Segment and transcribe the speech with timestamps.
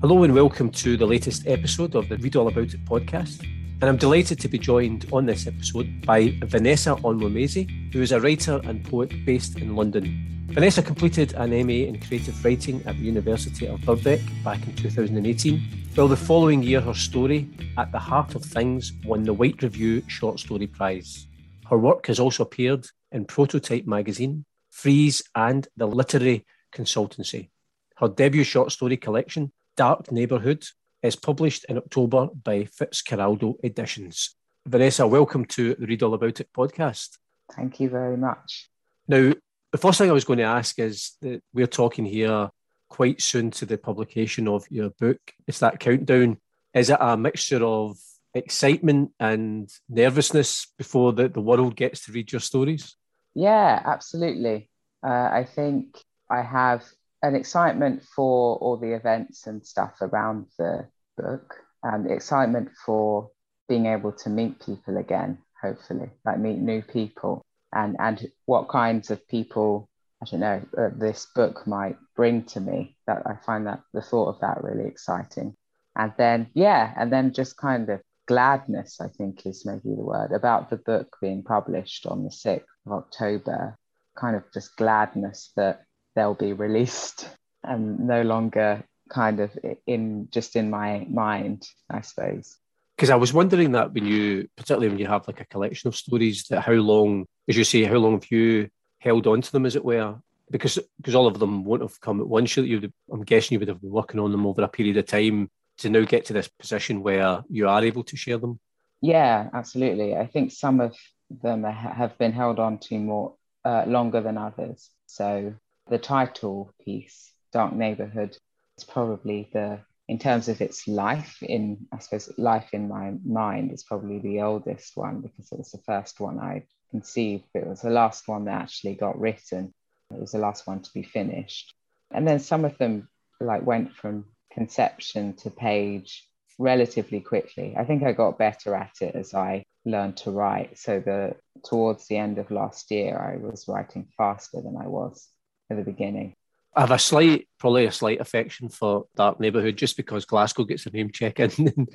[0.00, 3.42] Hello and welcome to the latest episode of the Read All About It podcast.
[3.42, 8.20] And I'm delighted to be joined on this episode by Vanessa Onwuemezi, who is a
[8.20, 10.46] writer and poet based in London.
[10.52, 15.62] Vanessa completed an MA in creative writing at the University of Birkbeck back in 2018.
[15.96, 20.04] Well, the following year, her story, At the Heart of Things, won the White Review
[20.06, 21.26] Short Story Prize.
[21.68, 27.48] Her work has also appeared in Prototype magazine, Frieze, and The Literary Consultancy.
[27.96, 30.64] Her debut short story collection, Dark Neighbourhood
[31.04, 34.34] is published in October by Fitzcarraldo Editions.
[34.66, 37.16] Vanessa, welcome to the Read All About It podcast.
[37.54, 38.70] Thank you very much.
[39.06, 39.32] Now,
[39.70, 42.50] the first thing I was going to ask is that we're talking here
[42.90, 45.20] quite soon to the publication of your book.
[45.46, 46.38] It's that countdown.
[46.74, 47.98] Is it a mixture of
[48.34, 52.96] excitement and nervousness before the, the world gets to read your stories?
[53.32, 54.70] Yeah, absolutely.
[55.06, 56.82] Uh, I think I have
[57.22, 63.30] an excitement for all the events and stuff around the book and excitement for
[63.68, 67.42] being able to meet people again hopefully like meet new people.
[67.72, 69.88] And and what kinds of people
[70.22, 74.00] i don't know uh, this book might bring to me that i find that the
[74.00, 75.54] thought of that really exciting.
[75.94, 80.32] And then yeah and then just kind of gladness i think is maybe the word
[80.32, 83.76] about the book being published on the 6th of october.
[84.16, 85.84] Kind of just gladness that
[86.18, 87.28] they'll be released
[87.62, 92.56] and no longer kind of in just in my mind, I suppose.
[92.96, 95.94] Because I was wondering that when you, particularly when you have like a collection of
[95.94, 98.68] stories, that how long, as you say, how long have you
[98.98, 100.16] held on to them, as it were?
[100.50, 102.56] Because because all of them won't have come at once.
[102.56, 105.48] You, I'm guessing you would have been working on them over a period of time
[105.78, 108.58] to now get to this position where you are able to share them.
[109.00, 110.16] Yeah, absolutely.
[110.16, 110.96] I think some of
[111.30, 113.34] them have been held on to more
[113.64, 114.90] uh, longer than others.
[115.06, 115.54] So
[115.88, 118.36] the title piece, Dark Neighborhood,
[118.76, 123.72] is probably the, in terms of its life in, I suppose, life in my mind
[123.72, 127.44] is probably the oldest one because it was the first one I conceived.
[127.54, 129.72] It was the last one that actually got written.
[130.10, 131.74] It was the last one to be finished.
[132.10, 133.08] And then some of them
[133.40, 136.24] like went from conception to page
[136.58, 137.74] relatively quickly.
[137.78, 140.78] I think I got better at it as I learned to write.
[140.78, 145.28] So the towards the end of last year, I was writing faster than I was
[145.70, 146.34] at the beginning.
[146.74, 150.86] I have a slight, probably a slight affection for Dark Neighbourhood just because Glasgow gets
[150.86, 151.50] a name check in.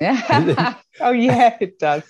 [1.00, 2.02] oh, yeah, it does.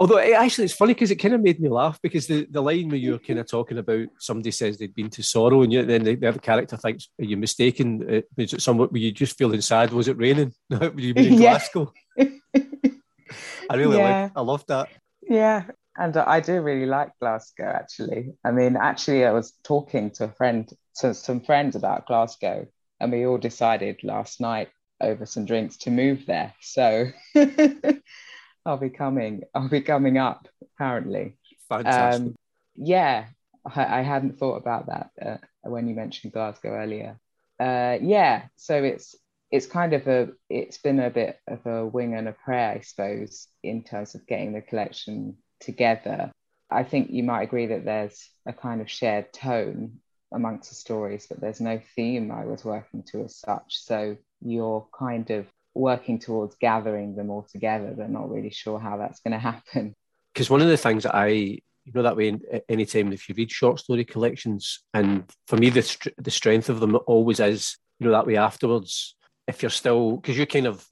[0.00, 2.62] Although it, actually, it's funny because it kind of made me laugh because the, the
[2.62, 5.72] line where you were kind of talking about somebody says they'd been to sorrow and
[5.72, 8.22] you, then the, the other character thinks, Are you mistaken?
[8.36, 9.92] Is it somewhat, were you just feeling sad?
[9.92, 10.52] Was it raining?
[10.70, 11.92] were you in Glasgow?
[12.16, 14.22] I really yeah.
[14.22, 14.88] like I love that.
[15.22, 15.64] Yeah,
[15.98, 18.34] and I do really like Glasgow, actually.
[18.44, 20.70] I mean, actually, I was talking to a friend,
[21.00, 22.68] to some friends about Glasgow,
[23.00, 24.68] and we all decided last night
[25.00, 26.54] over some drinks to move there.
[26.60, 27.06] So
[28.64, 29.42] I'll be coming.
[29.54, 30.46] I'll be coming up.
[30.62, 31.36] Apparently,
[31.68, 32.26] fantastic.
[32.28, 32.36] Um,
[32.76, 33.26] yeah,
[33.66, 37.18] I, I, hadn't thought about that uh, when you mentioned Glasgow earlier.
[37.58, 39.16] Uh, yeah, so it's
[39.50, 42.80] it's kind of a it's been a bit of a wing and a prayer, I
[42.82, 46.30] suppose, in terms of getting the collection together.
[46.70, 50.00] I think you might agree that there's a kind of shared tone
[50.32, 53.78] amongst the stories, but there's no theme I was working to as such.
[53.78, 58.98] So you're kind of working towards gathering them all together, but not really sure how
[58.98, 59.94] that's going to happen.
[60.34, 63.50] Because one of the things that I, you know, that way, anytime if you read
[63.50, 68.12] short story collections, and for me, the, the strength of them always is, you know,
[68.12, 69.16] that way afterwards,
[69.48, 70.86] if you're still, because you're kind of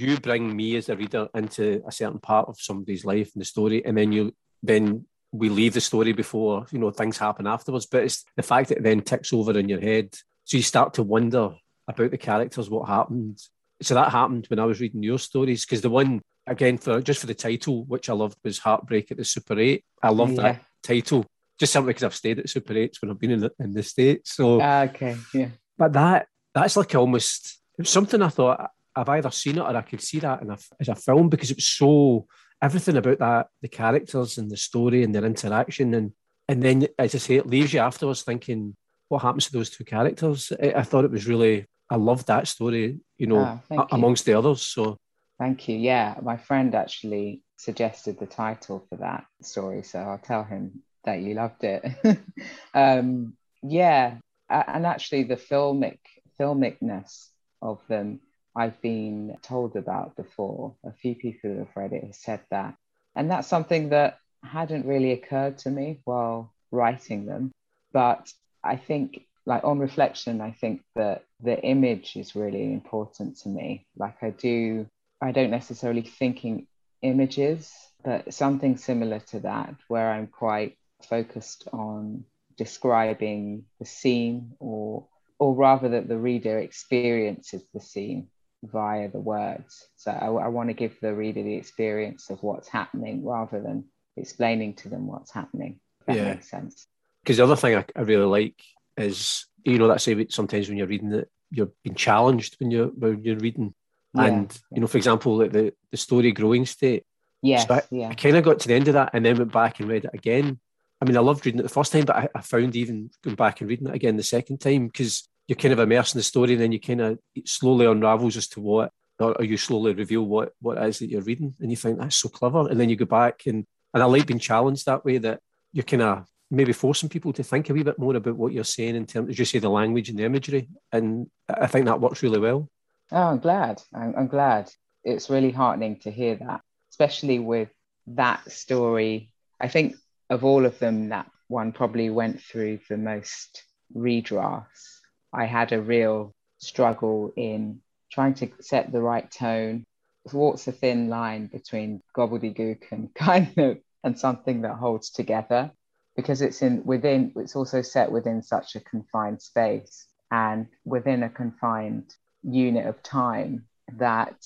[0.00, 3.46] you bring me as a reader into a certain part of somebody's life and the
[3.46, 7.86] story, and then you then we leave the story before you know things happen afterwards.
[7.86, 10.14] But it's the fact that it then ticks over in your head,
[10.44, 11.54] so you start to wonder
[11.88, 13.40] about the characters, what happened.
[13.82, 17.20] So that happened when I was reading your stories because the one again for just
[17.20, 19.84] for the title, which I loved, was Heartbreak at the Super Eight.
[20.02, 20.42] I love yeah.
[20.42, 21.26] that title
[21.58, 23.82] just simply because I've stayed at Super Eights when I've been in the, in the
[23.82, 24.32] states.
[24.32, 25.48] So uh, okay, yeah.
[25.78, 30.00] But that that's like almost something I thought I've either seen it or I could
[30.00, 32.26] see that in a, as a film because it was so
[32.62, 36.12] everything about that, the characters and the story and their interaction, and
[36.48, 38.74] and then as I say, it leaves you afterwards thinking,
[39.08, 40.52] what happens to those two characters?
[40.62, 44.32] I, I thought it was really I loved that story, you know, oh, amongst you.
[44.32, 44.62] the others.
[44.62, 44.96] So
[45.38, 45.76] thank you.
[45.76, 51.20] Yeah, my friend actually suggested the title for that story, so I'll tell him that
[51.20, 51.84] you loved it.
[52.74, 54.16] um, yeah,
[54.48, 55.98] and actually the filmic
[56.38, 57.28] filmicness
[57.62, 58.20] of them
[58.56, 60.74] I've been told about before.
[60.84, 62.74] A few people who have read it have said that.
[63.14, 67.52] And that's something that hadn't really occurred to me while writing them.
[67.92, 68.32] But
[68.64, 73.86] I think, like on reflection, I think that the image is really important to me.
[73.96, 74.86] Like I do,
[75.20, 76.66] I don't necessarily thinking
[77.02, 77.72] images,
[78.02, 82.24] but something similar to that, where I'm quite focused on
[82.56, 85.06] describing the scene or
[85.38, 88.28] or rather that the reader experiences the scene
[88.70, 89.86] via the words.
[89.96, 93.84] So I, I want to give the reader the experience of what's happening rather than
[94.16, 95.80] explaining to them what's happening.
[96.06, 96.34] that yeah.
[96.34, 96.86] makes sense.
[97.22, 98.62] Because the other thing I, I, really like
[98.96, 102.88] is, you know, that say sometimes when you're reading it, you're being challenged when you're
[102.88, 103.74] when you're reading.
[104.14, 104.24] Yeah.
[104.24, 107.04] And you know, for example, like the the story growing state.
[107.42, 108.08] Yes, so I, yeah.
[108.08, 110.04] I kind of got to the end of that and then went back and read
[110.04, 110.58] it again.
[111.00, 113.36] I mean, I loved reading it the first time, but I, I found even going
[113.36, 116.22] back and reading it again the second time because you're kind of immersed in the
[116.22, 120.22] story and then you kind of slowly unravels as to what or, you slowly reveal
[120.22, 122.88] what what it is that you're reading and you think that's so clever and then
[122.88, 123.64] you go back and
[123.94, 125.40] and I like being challenged that way that
[125.72, 128.64] you're kind of maybe forcing people to think a wee bit more about what you're
[128.64, 132.00] saying in terms as you say the language and the imagery and I think that
[132.00, 132.68] works really well.
[133.12, 133.82] Oh, I'm glad.
[133.94, 134.70] I'm, I'm glad.
[135.04, 136.60] It's really heartening to hear that,
[136.90, 137.68] especially with
[138.08, 139.32] that story.
[139.60, 139.94] I think
[140.28, 143.62] of all of them, that one probably went through the most
[143.94, 144.95] redrafts
[145.36, 149.84] I had a real struggle in trying to set the right tone,
[150.32, 155.70] walks a thin line between gobbledygook and kind of and something that holds together
[156.16, 161.28] because it's in within it's also set within such a confined space and within a
[161.28, 163.66] confined unit of time
[163.98, 164.36] that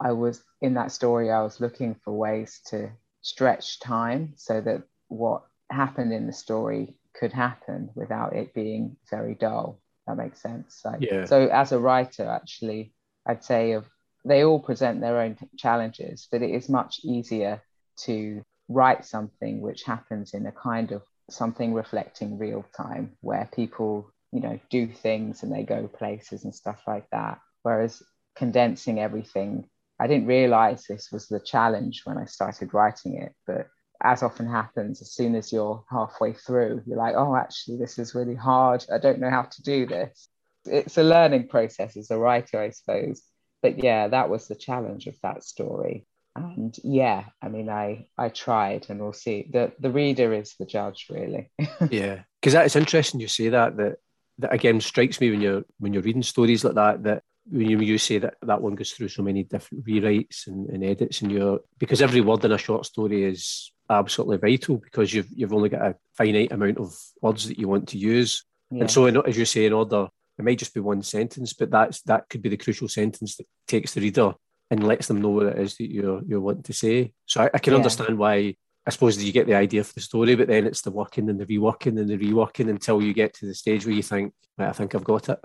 [0.00, 2.90] I was in that story I was looking for ways to
[3.20, 9.34] stretch time so that what happened in the story could happen without it being very
[9.34, 10.80] dull that makes sense.
[10.84, 11.24] Like, yeah.
[11.26, 12.92] So as a writer, actually,
[13.26, 13.86] I'd say of
[14.24, 17.62] they all present their own challenges, but it is much easier
[18.04, 24.10] to write something which happens in a kind of something reflecting real time where people,
[24.32, 27.38] you know, do things and they go places and stuff like that.
[27.62, 28.02] Whereas
[28.34, 29.68] condensing everything,
[30.00, 33.68] I didn't realize this was the challenge when I started writing it, but
[34.02, 38.14] as often happens, as soon as you're halfway through, you're like, oh, actually, this is
[38.14, 38.84] really hard.
[38.92, 40.28] I don't know how to do this.
[40.64, 43.22] It's a learning process as a writer, I suppose.
[43.62, 46.06] But yeah, that was the challenge of that story.
[46.36, 49.48] And yeah, I mean, I I tried, and we'll see.
[49.50, 51.50] the The reader is the judge, really.
[51.90, 53.18] yeah, because that is interesting.
[53.18, 53.96] You say that that
[54.38, 57.02] that again strikes me when you're when you're reading stories like that.
[57.02, 60.68] That when you, you say that that one goes through so many different rewrites and,
[60.68, 65.12] and edits, and you're because every word in a short story is absolutely vital because
[65.12, 68.44] you've you've only got a finite amount of words that you want to use.
[68.70, 68.82] Yeah.
[68.82, 70.08] And so, in, as you say, in order,
[70.38, 73.46] it might just be one sentence, but that's that could be the crucial sentence that
[73.66, 74.34] takes the reader
[74.70, 77.12] and lets them know what it is that you're you're wanting to say.
[77.26, 77.78] So I, I can yeah.
[77.78, 78.54] understand why.
[78.86, 81.38] I suppose you get the idea for the story, but then it's the working and
[81.38, 84.70] the reworking and the reworking until you get to the stage where you think, right,
[84.70, 85.38] I think I've got it.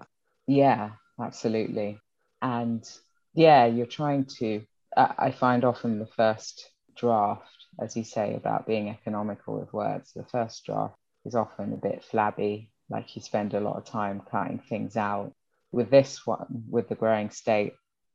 [0.47, 1.99] Yeah, absolutely.
[2.41, 2.83] And
[3.33, 4.63] yeah, you're trying to.
[4.95, 10.11] I find often the first draft as you say, about being economical with words.
[10.13, 14.21] The first draft is often a bit flabby, like you spend a lot of time
[14.29, 15.33] cutting things out.
[15.71, 17.73] With this one, with the growing state,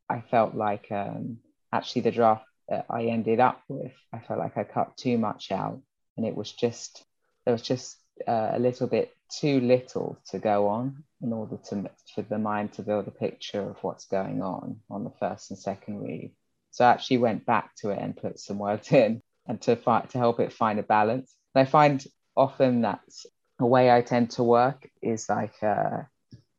[0.09, 1.38] I felt like um,
[1.73, 5.50] actually the draft that I ended up with, I felt like I cut too much
[5.50, 5.81] out,
[6.17, 7.05] and it was just
[7.45, 11.91] there was just uh, a little bit too little to go on in order to
[12.15, 15.59] for the mind to build a picture of what's going on on the first and
[15.59, 16.33] second read.
[16.71, 20.09] So I actually went back to it and put some words in and to find
[20.11, 21.35] to help it find a balance.
[21.55, 22.05] And I find
[22.37, 23.27] often that's
[23.59, 26.03] a way I tend to work is like uh,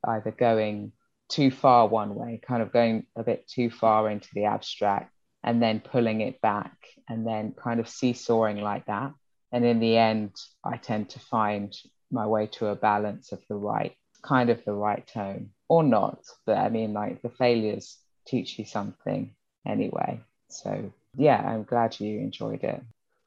[0.06, 0.92] either going
[1.30, 5.14] too far one way, kind of going a bit too far into the abstract,
[5.44, 6.76] and then pulling it back,
[7.08, 9.14] and then kind of seesawing like that.
[9.52, 11.74] And in the end, I tend to find
[12.12, 16.20] my way to a balance of the right kind of the right tone or not.
[16.46, 17.98] But I mean, like the failures
[18.28, 19.34] teach you something
[19.66, 20.22] anyway.
[20.50, 22.82] So yeah, I'm glad you enjoyed it.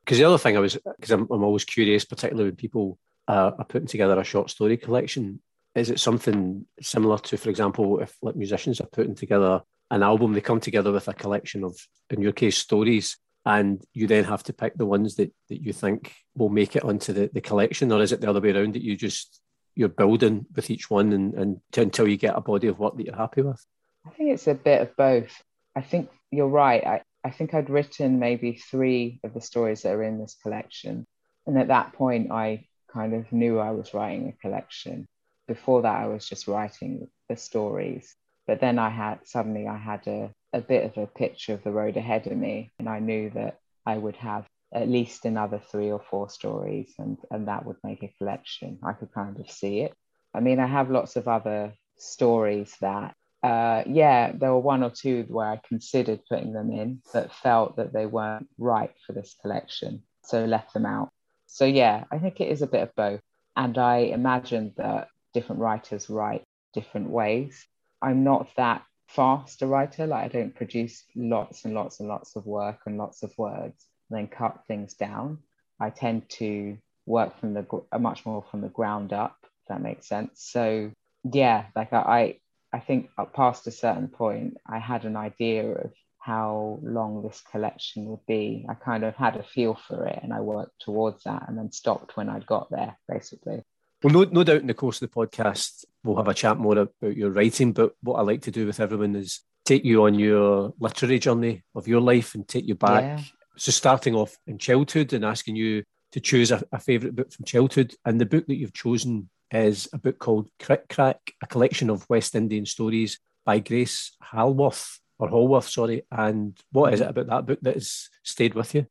[0.04, 3.52] Because the other thing I was, because I'm, I'm always curious, particularly when people uh,
[3.58, 5.40] are putting together a short story collection,
[5.74, 10.32] is it something similar to, for example, if like musicians are putting together an album,
[10.32, 11.76] they come together with a collection of,
[12.10, 15.72] in your case, stories, and you then have to pick the ones that, that you
[15.72, 18.74] think will make it onto the, the collection, or is it the other way around
[18.74, 19.40] that you just
[19.74, 23.06] you're building with each one and, and until you get a body of work that
[23.06, 23.64] you're happy with?
[24.06, 25.42] I think it's a bit of both.
[25.74, 26.84] I think you're right.
[26.84, 31.06] I, I think I'd written maybe three of the stories that are in this collection.
[31.46, 35.06] And at that point, I kind of knew I was writing a collection.
[35.48, 38.14] Before that, I was just writing the stories.
[38.46, 41.70] But then I had suddenly I had a, a bit of a picture of the
[41.70, 45.90] road ahead of me, and I knew that I would have at least another three
[45.90, 48.78] or four stories, and, and that would make a collection.
[48.82, 49.94] I could kind of see it.
[50.34, 54.90] I mean, I have lots of other stories that, uh, yeah, there were one or
[54.90, 59.36] two where I considered putting them in, but felt that they weren't right for this
[59.42, 61.10] collection, so left them out.
[61.46, 63.20] So, yeah, I think it is a bit of both.
[63.54, 67.66] And I imagine that different writers write different ways.
[68.00, 72.36] I'm not that fast a writer, like, I don't produce lots and lots and lots
[72.36, 75.38] of work and lots of words then cut things down.
[75.80, 79.36] I tend to work from the uh, much more from the ground up.
[79.42, 80.30] If that makes sense.
[80.34, 80.90] So
[81.24, 82.38] yeah, like I
[82.72, 88.06] I think past a certain point, I had an idea of how long this collection
[88.06, 88.64] would be.
[88.68, 91.72] I kind of had a feel for it, and I worked towards that, and then
[91.72, 93.62] stopped when I'd got there, basically.
[94.02, 96.78] Well, no, no doubt in the course of the podcast, we'll have a chat more
[96.78, 97.72] about your writing.
[97.72, 101.62] But what I like to do with everyone is take you on your literary journey
[101.74, 103.24] of your life and take you back yeah.
[103.56, 107.44] So starting off in childhood and asking you to choose a, a favourite book from
[107.44, 107.94] childhood.
[108.04, 112.08] And the book that you've chosen is a book called Crick Crack, a collection of
[112.08, 116.04] West Indian stories by Grace Halworth or Hallworth, sorry.
[116.10, 118.86] And what is it about that book that has stayed with you?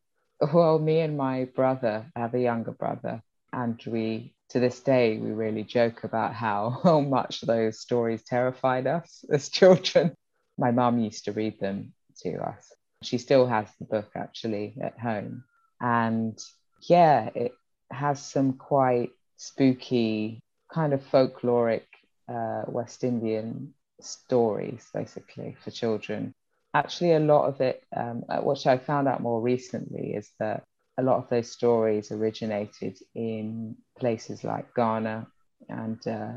[0.53, 3.21] Well, me and my brother, I have a younger brother,
[3.53, 8.87] and we to this day we really joke about how, how much those stories terrified
[8.87, 10.13] us as children.
[10.57, 12.71] My mum used to read them to us
[13.03, 15.43] she still has the book actually at home.
[15.79, 16.39] And
[16.87, 17.53] yeah, it
[17.89, 20.39] has some quite spooky,
[20.71, 21.85] kind of folkloric
[22.29, 26.33] uh, West Indian stories, basically, for children.
[26.73, 30.63] Actually, a lot of it, um, uh, which I found out more recently, is that
[30.97, 35.27] a lot of those stories originated in places like Ghana
[35.69, 36.33] and uh,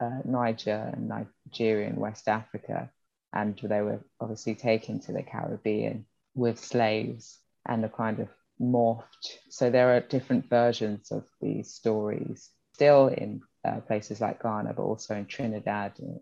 [0.00, 2.90] uh, Niger and Nigeria and West Africa
[3.32, 8.28] and they were obviously taken to the Caribbean with slaves and are kind of
[8.60, 9.38] morphed.
[9.48, 14.82] So there are different versions of these stories still in uh, places like Ghana, but
[14.82, 16.20] also in Trinidad, in,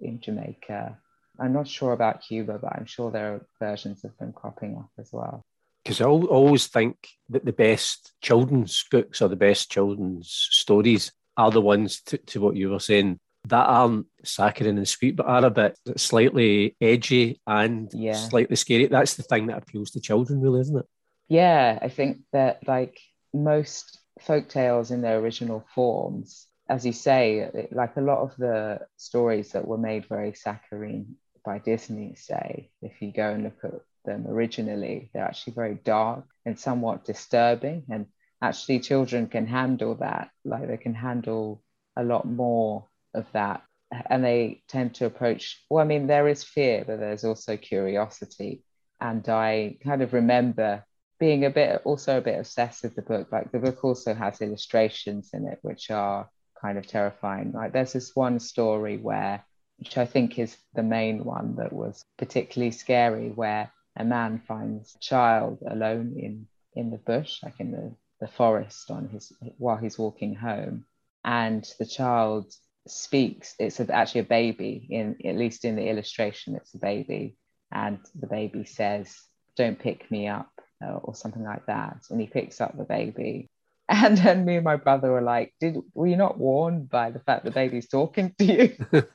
[0.00, 0.98] in Jamaica.
[1.38, 4.90] I'm not sure about Cuba, but I'm sure there are versions of them cropping up
[4.98, 5.44] as well.
[5.84, 6.96] Because I always think
[7.30, 12.40] that the best children's books or the best children's stories are the ones to, to
[12.40, 17.40] what you were saying that aren't saccharine and sweet, but are a bit slightly edgy
[17.46, 18.14] and yeah.
[18.14, 18.86] slightly scary.
[18.86, 20.86] That's the thing that appeals to children, really, isn't it?
[21.28, 22.98] Yeah, I think that like
[23.34, 28.80] most folk tales in their original forms, as you say, like a lot of the
[28.96, 33.80] stories that were made very saccharine by Disney, say, if you go and look at
[34.04, 37.84] them originally, they're actually very dark and somewhat disturbing.
[37.90, 38.06] And
[38.42, 40.30] actually, children can handle that.
[40.44, 41.62] Like they can handle
[41.96, 43.62] a lot more of that
[44.10, 48.62] and they tend to approach well i mean there is fear but there's also curiosity.
[49.00, 50.84] And i kind of remember
[51.20, 53.28] being a bit also a bit obsessed with the book.
[53.32, 56.28] Like the book also has illustrations in it which are
[56.60, 57.52] kind of terrifying.
[57.52, 59.44] Like there's this one story where
[59.78, 64.94] which i think is the main one that was particularly scary where a man finds
[64.94, 69.76] a child alone in in the bush like in the the forest on his while
[69.76, 70.84] he's walking home.
[71.24, 72.52] And the child
[72.90, 77.36] speaks it's actually a baby in at least in the illustration it's a baby.
[77.72, 79.14] And the baby says
[79.56, 80.50] don't pick me up
[80.84, 81.98] uh, or something like that.
[82.10, 83.48] And he picks up the baby.
[83.90, 87.20] And then me and my brother were like did were you not warned by the
[87.20, 88.76] fact the baby's talking to you?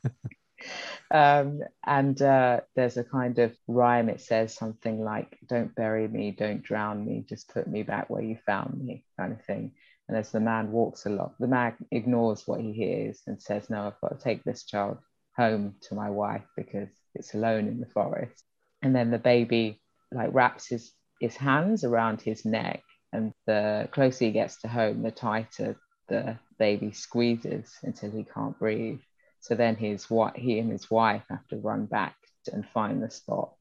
[1.10, 6.30] Um, and uh, there's a kind of rhyme it says something like don't bury me
[6.30, 9.72] don't drown me just put me back where you found me kind of thing
[10.08, 13.86] and as the man walks along, the man ignores what he hears and says, No,
[13.86, 14.98] I've got to take this child
[15.36, 18.44] home to my wife because it's alone in the forest.
[18.82, 19.80] And then the baby
[20.12, 22.82] like wraps his, his hands around his neck.
[23.12, 25.76] And the closer he gets to home, the tighter
[26.08, 29.00] the baby squeezes until he can't breathe.
[29.40, 30.06] So then his
[30.36, 32.16] he and his wife have to run back
[32.52, 33.54] and find the spot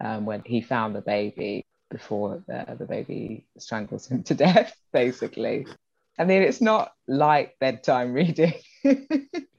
[0.00, 5.66] um, when he found the baby before the, the baby strangles him to death, basically.
[6.18, 8.54] I mean, it's not like bedtime reading.
[8.84, 8.94] yeah,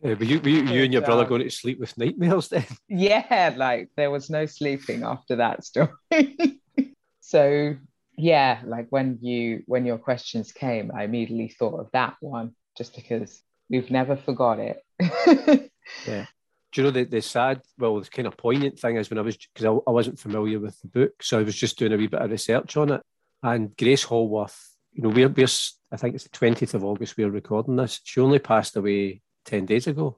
[0.02, 2.66] but you, you, you and your brother going to sleep with nightmares then?
[2.88, 5.90] Yeah, like there was no sleeping after that story.
[7.22, 7.76] so
[8.18, 12.96] yeah, like when you when your questions came, I immediately thought of that one just
[12.96, 14.84] because we've never forgot it.
[16.08, 16.26] yeah.
[16.72, 19.22] Do you know the, the sad, well, the kind of poignant thing is when I
[19.22, 21.98] was, because I, I wasn't familiar with the book, so I was just doing a
[21.98, 23.02] wee bit of research on it.
[23.42, 24.58] And Grace Hallworth,
[24.98, 25.48] you know, we're, we're
[25.92, 28.02] I think it's the 20th of August we're recording this.
[28.04, 30.18] She only passed away 10 days ago.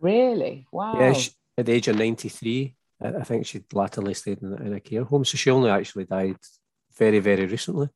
[0.00, 0.66] Really?
[0.72, 0.98] Wow.
[0.98, 2.74] Yeah, she, at the age of 93.
[3.00, 5.24] I think she'd latterly stayed in, in, a care home.
[5.24, 6.38] So she only actually died
[6.96, 7.88] very, very recently.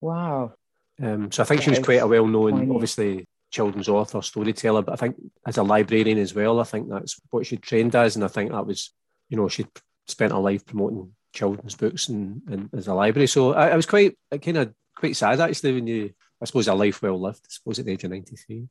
[0.00, 0.54] Wow.
[1.02, 4.82] Um, so I think that she was quite a well known, obviously, children's author, storyteller,
[4.82, 8.14] but I think as a librarian as well, I think that's what she trained as.
[8.14, 8.90] And I think that was,
[9.28, 9.66] you know, she
[10.06, 13.26] spent her life promoting children's books and, and as a library.
[13.26, 16.74] So I, I was quite kind of quite sad actually when you, I suppose, a
[16.74, 18.68] life well lived, I suppose, at the age of 93.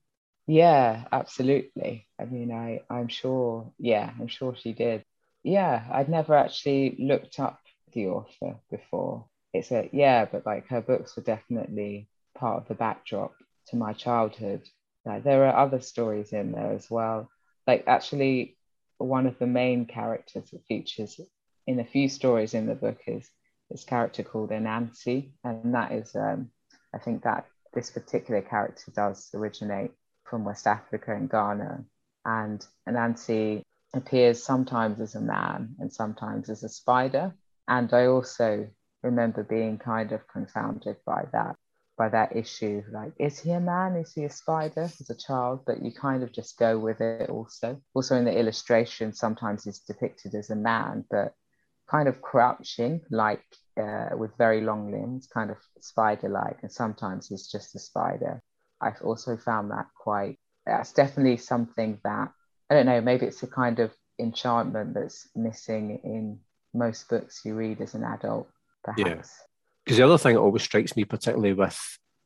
[0.48, 2.08] Yeah, absolutely.
[2.20, 5.04] I mean, I, I'm sure, yeah, I'm sure she did.
[5.44, 7.60] Yeah, I'd never actually looked up
[7.94, 9.26] the author before.
[9.54, 13.34] It's a, yeah, but like her books were definitely part of the backdrop
[13.68, 14.64] to my childhood.
[15.06, 17.30] Like, there are other stories in there as well.
[17.68, 18.58] Like, actually,
[18.98, 21.20] one of the main characters that features
[21.68, 23.30] in a few stories in the book is
[23.74, 25.32] this character called Anansi.
[25.44, 26.52] And that is, um,
[26.94, 29.92] I think that this particular character does originate
[30.24, 31.84] from West Africa and Ghana.
[32.24, 33.64] And Anansi
[33.94, 37.36] appears sometimes as a man and sometimes as a spider.
[37.68, 38.70] And I also
[39.02, 41.56] remember being kind of confounded by that
[41.96, 45.60] by that issue like is he a man is he a spider as a child
[45.68, 49.78] but you kind of just go with it also also in the illustration sometimes he's
[49.80, 51.36] depicted as a man but
[51.94, 53.44] kind of crouching like
[53.82, 58.42] uh, with very long limbs kind of spider like and sometimes he's just a spider.
[58.82, 62.30] I've also found that quite that's definitely something that
[62.70, 66.40] i don't know maybe it's a kind of enchantment that's missing in
[66.74, 68.48] most books you read as an adult
[68.84, 69.02] perhaps.
[69.02, 69.22] Yeah
[69.84, 71.80] because the other thing that always strikes me, particularly with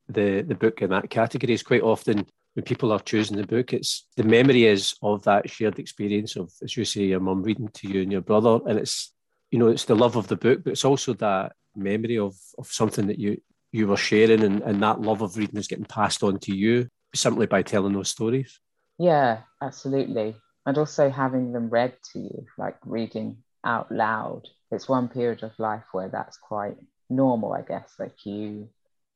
[0.07, 3.73] the the book in that category, is quite often when people are choosing the book,
[3.73, 7.69] it's the memory is of that shared experience of, as you say, your mum reading
[7.69, 9.13] to you and your brother, and it's
[9.51, 12.67] you know it's the love of the book, but it's also that memory of of
[12.67, 13.39] something that you
[13.71, 16.87] you were sharing, and, and that love of reading is getting passed on to you
[17.15, 18.59] simply by telling those stories.
[18.97, 24.43] Yeah, absolutely, and also having them read to you, like reading out loud.
[24.71, 26.77] It's one period of life where that's quite
[27.09, 27.93] normal, I guess.
[27.99, 28.69] Like you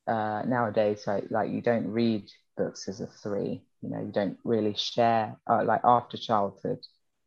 [0.08, 3.63] uh, nowadays, like like you don't read books as a three.
[3.82, 5.38] You know, you don't really share.
[5.50, 6.80] Uh, like after childhood,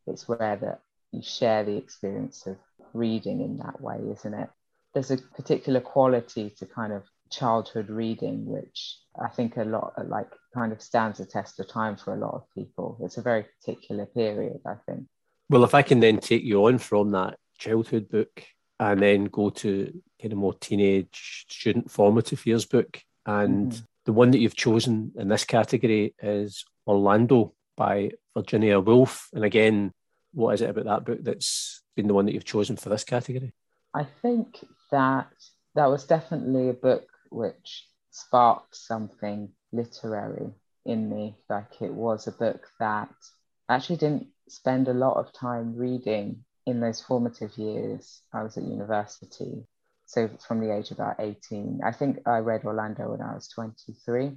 [0.07, 0.81] it's rare that
[1.13, 2.57] you share the experience of
[2.95, 4.49] reading in that way, isn't it?
[4.95, 10.31] There's a particular quality to kind of childhood reading, which I think a lot like
[10.55, 12.99] kind of stands the test of time for a lot of people.
[13.03, 15.07] It's a very particular period, I think.
[15.51, 18.45] Well, if I can then take you on from that childhood book
[18.81, 23.01] and then go to kind of more teenage student formative years book.
[23.27, 23.85] And mm-hmm.
[24.05, 29.29] the one that you've chosen in this category is Orlando by Virginia Woolf.
[29.33, 29.93] And again,
[30.33, 33.05] what is it about that book that's been the one that you've chosen for this
[33.05, 33.53] category?
[33.95, 35.33] I think that
[35.75, 40.53] that was definitely a book which sparked something literary
[40.85, 41.37] in me.
[41.49, 43.15] Like it was a book that
[43.69, 48.57] I actually didn't spend a lot of time reading in those formative years, I was
[48.57, 49.67] at university.
[50.07, 53.49] So from the age of about 18, I think I read Orlando when I was
[53.49, 54.33] 23.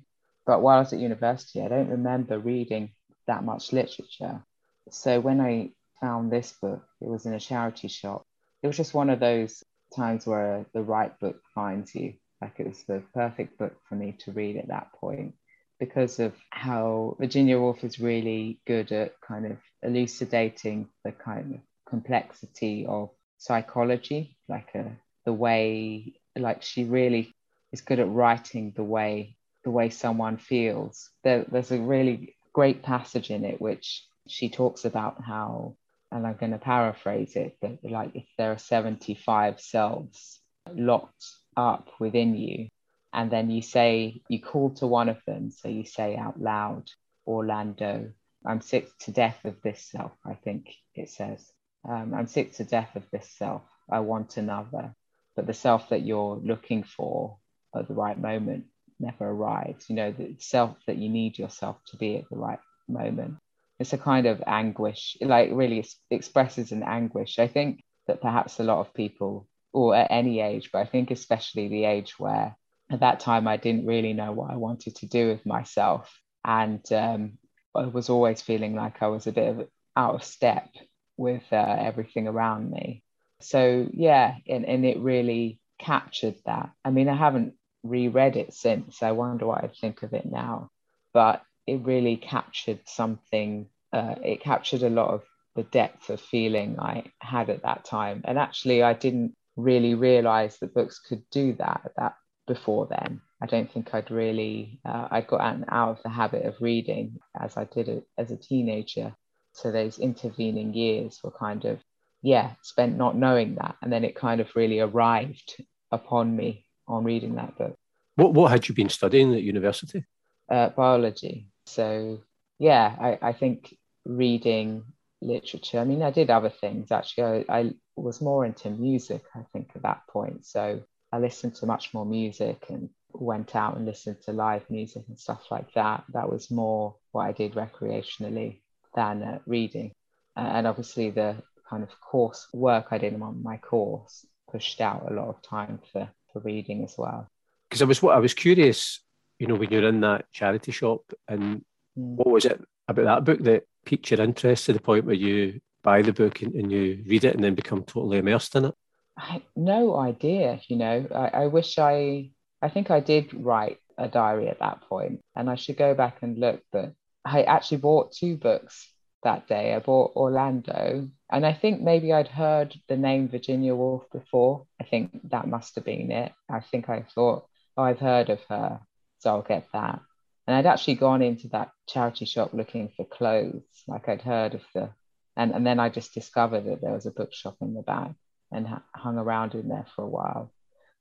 [0.45, 2.91] But while I was at university, I don't remember reading
[3.27, 4.43] that much literature.
[4.89, 8.25] So when I found this book, it was in a charity shop.
[8.61, 9.63] It was just one of those
[9.95, 12.13] times where the right book finds you.
[12.41, 15.33] Like it was the perfect book for me to read at that point
[15.79, 21.59] because of how Virginia Woolf is really good at kind of elucidating the kind of
[21.87, 24.89] complexity of psychology, like a, uh,
[25.25, 27.33] the way, like she really
[27.71, 31.09] is good at writing the way the way someone feels.
[31.25, 35.75] There, there's a really great passage in it which she talks about how,
[36.17, 40.39] and I'm going to paraphrase it, but like if there are 75 selves
[40.73, 41.25] locked
[41.55, 42.67] up within you,
[43.13, 46.89] and then you say you call to one of them, so you say out loud,
[47.25, 48.11] Orlando,
[48.45, 50.11] I'm sick to death of this self.
[50.25, 51.51] I think it says
[51.87, 53.61] um, I'm sick to death of this self.
[53.89, 54.93] I want another.
[55.35, 57.37] But the self that you're looking for
[57.75, 58.65] at the right moment
[58.99, 59.89] never arrives.
[59.89, 63.35] You know, the self that you need yourself to be at the right moment.
[63.79, 67.39] It's a kind of anguish, like really expresses an anguish.
[67.39, 71.11] I think that perhaps a lot of people, or at any age, but I think
[71.11, 72.55] especially the age where
[72.89, 76.19] at that time I didn't really know what I wanted to do with myself.
[76.43, 77.37] And um,
[77.75, 80.69] I was always feeling like I was a bit of out of step
[81.17, 83.03] with uh, everything around me.
[83.41, 86.71] So yeah, and, and it really captured that.
[86.83, 89.03] I mean, I haven't reread it since.
[89.03, 90.71] I wonder what I'd think of it now.
[91.13, 93.67] But it really captured something.
[93.93, 95.23] Uh, it captured a lot of
[95.55, 98.21] the depth of feeling I had at that time.
[98.23, 102.15] And actually, I didn't really realize that books could do that that
[102.47, 103.21] before then.
[103.41, 107.57] I don't think I'd really uh, I'd gotten out of the habit of reading as
[107.57, 109.13] I did it as a teenager.
[109.53, 111.79] So those intervening years were kind of
[112.21, 117.03] yeah spent not knowing that, and then it kind of really arrived upon me on
[117.03, 117.75] reading that book.
[118.15, 120.05] What what had you been studying at university?
[120.49, 121.47] Uh, biology.
[121.67, 122.19] So
[122.59, 123.75] yeah, I, I think
[124.05, 124.83] reading
[125.21, 125.79] literature.
[125.79, 127.45] I mean, I did other things actually.
[127.49, 129.23] I, I was more into music.
[129.35, 130.45] I think at that point.
[130.45, 135.03] So I listened to much more music and went out and listened to live music
[135.07, 136.03] and stuff like that.
[136.13, 138.59] That was more what I did recreationally
[138.95, 139.91] than uh, reading.
[140.35, 141.35] Uh, and obviously, the
[141.69, 145.79] kind of course work I did on my course pushed out a lot of time
[145.91, 147.27] for, for reading as well.
[147.69, 149.01] Because I was what I was curious,
[149.39, 151.63] you know, when you're in that charity shop, and
[151.97, 152.15] mm.
[152.15, 155.59] what was it about that book that piqued your interest to the point where you
[155.83, 158.75] buy the book and, and you read it and then become totally immersed in it?
[159.17, 161.07] I had no idea, you know.
[161.13, 165.49] I, I wish I I think I did write a diary at that point, and
[165.49, 166.61] I should go back and look.
[166.71, 166.93] But
[167.25, 168.91] I actually bought two books
[169.23, 169.73] that day.
[169.73, 174.65] I bought Orlando, and I think maybe I'd heard the name Virginia Woolf before.
[174.79, 176.31] I think that must have been it.
[176.49, 178.79] I think I thought, oh, I've heard of her,
[179.27, 180.01] I'll get that.
[180.47, 184.61] And I'd actually gone into that charity shop looking for clothes, like I'd heard of
[184.73, 184.89] the,
[185.35, 188.11] and, and then I just discovered that there was a bookshop in the back
[188.51, 190.51] and hung around in there for a while.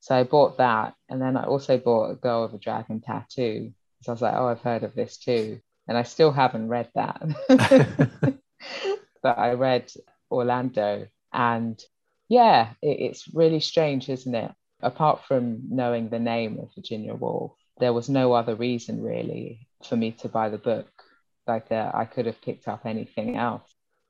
[0.00, 3.72] So I bought that, and then I also bought a Girl with a Dragon tattoo.
[4.02, 6.90] So I was like, oh, I've heard of this too, and I still haven't read
[6.94, 7.22] that.
[9.22, 9.92] but I read
[10.30, 11.80] Orlando, and
[12.28, 14.52] yeah, it, it's really strange, isn't it?
[14.80, 19.96] Apart from knowing the name of Virginia Woolf, there was no other reason really for
[19.96, 20.88] me to buy the book.
[21.46, 23.62] Like uh, I could have picked up anything else.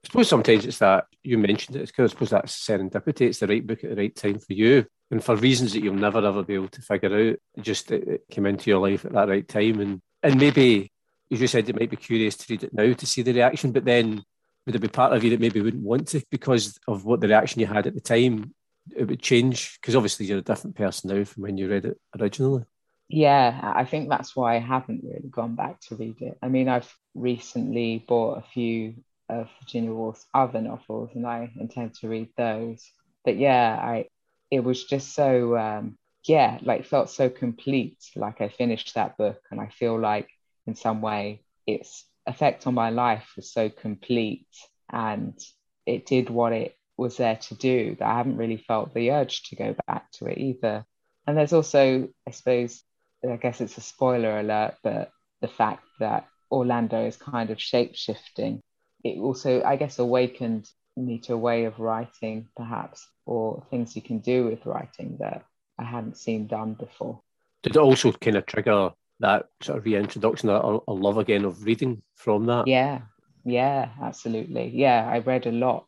[0.05, 1.83] I suppose sometimes it's that you mentioned it.
[1.83, 3.23] It's because I suppose that's serendipity.
[3.23, 5.95] It's the right book at the right time for you, and for reasons that you'll
[5.95, 7.63] never ever be able to figure out.
[7.63, 10.93] Just it, it came into your life at that right time, and and maybe
[11.33, 13.73] as you said, it might be curious to read it now to see the reaction,
[13.73, 14.23] but then
[14.65, 17.29] would there be part of you that maybe wouldn't want to because of what the
[17.29, 18.55] reaction you had at the time?
[18.95, 21.99] It would change because obviously you're a different person now from when you read it
[22.19, 22.65] originally.
[23.09, 26.39] Yeah, I think that's why I haven't really gone back to read it.
[26.43, 28.95] I mean, I've recently bought a few
[29.29, 32.85] of Virginia Woolf's other novels, and I intend to read those.
[33.25, 34.09] But yeah, I
[34.51, 37.99] it was just so um, yeah, like felt so complete.
[38.17, 40.29] Like I finished that book, and I feel like
[40.67, 44.49] in some way its effect on my life was so complete,
[44.91, 45.39] and
[45.87, 47.95] it did what it was there to do.
[48.01, 50.85] That I haven't really felt the urge to go back to it either.
[51.29, 52.83] And there's also, I suppose,
[53.29, 57.95] I guess it's a spoiler alert, but the fact that Orlando is kind of shape
[57.95, 58.63] shifting
[59.07, 64.03] it also, I guess, awakened me to a way of writing, perhaps, or things you
[64.03, 65.45] can do with writing that
[65.79, 67.21] I hadn't seen done before.
[67.63, 71.65] Did it also kind of trigger that sort of reintroduction, a, a love again of
[71.65, 72.67] reading from that?
[72.67, 73.03] Yeah,
[73.45, 74.69] yeah, absolutely.
[74.75, 75.87] Yeah, I read a lot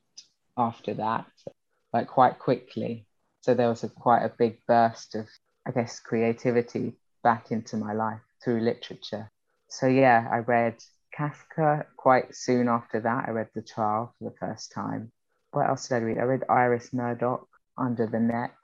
[0.56, 1.26] after that,
[1.92, 3.06] like quite quickly.
[3.40, 5.26] So there was a quite a big burst of,
[5.66, 9.30] I guess, creativity back into my life through literature.
[9.68, 10.76] So yeah, I read
[11.16, 13.24] Kafka quite soon after that.
[13.26, 15.12] I read The Trial for the first time.
[15.52, 16.18] What else did I read?
[16.18, 18.54] I read Iris Murdoch, Under the Net.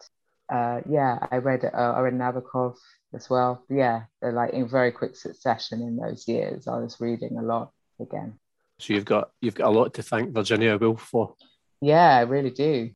[0.53, 2.77] Uh, yeah, I read uh, I read Nabokov
[3.15, 3.65] as well.
[3.71, 6.69] Yeah, they're like in very quick succession in those years.
[6.69, 8.39] I was reading a lot again.
[8.79, 11.35] So you've got you've got a lot to thank Virginia Woolf for.
[11.81, 12.91] Yeah, I really do.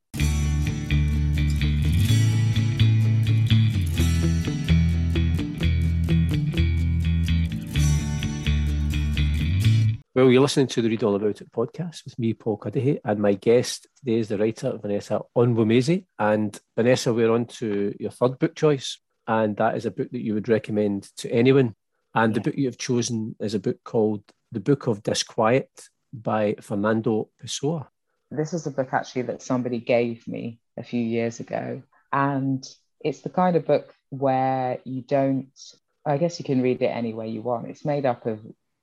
[10.18, 13.20] Well, you're listening to the Read All About It podcast with me, Paul Cuddihy, and
[13.20, 16.06] my guest today is the writer Vanessa Onwuemezi.
[16.18, 20.24] And Vanessa, we're on to your third book choice, and that is a book that
[20.24, 21.76] you would recommend to anyone.
[22.16, 22.34] And yeah.
[22.34, 25.70] the book you have chosen is a book called The Book of Disquiet
[26.12, 27.86] by Fernando Pessoa.
[28.32, 31.80] This is a book actually that somebody gave me a few years ago.
[32.12, 35.56] And it's the kind of book where you don't,
[36.04, 37.68] I guess you can read it any way you want.
[37.68, 38.40] It's made up of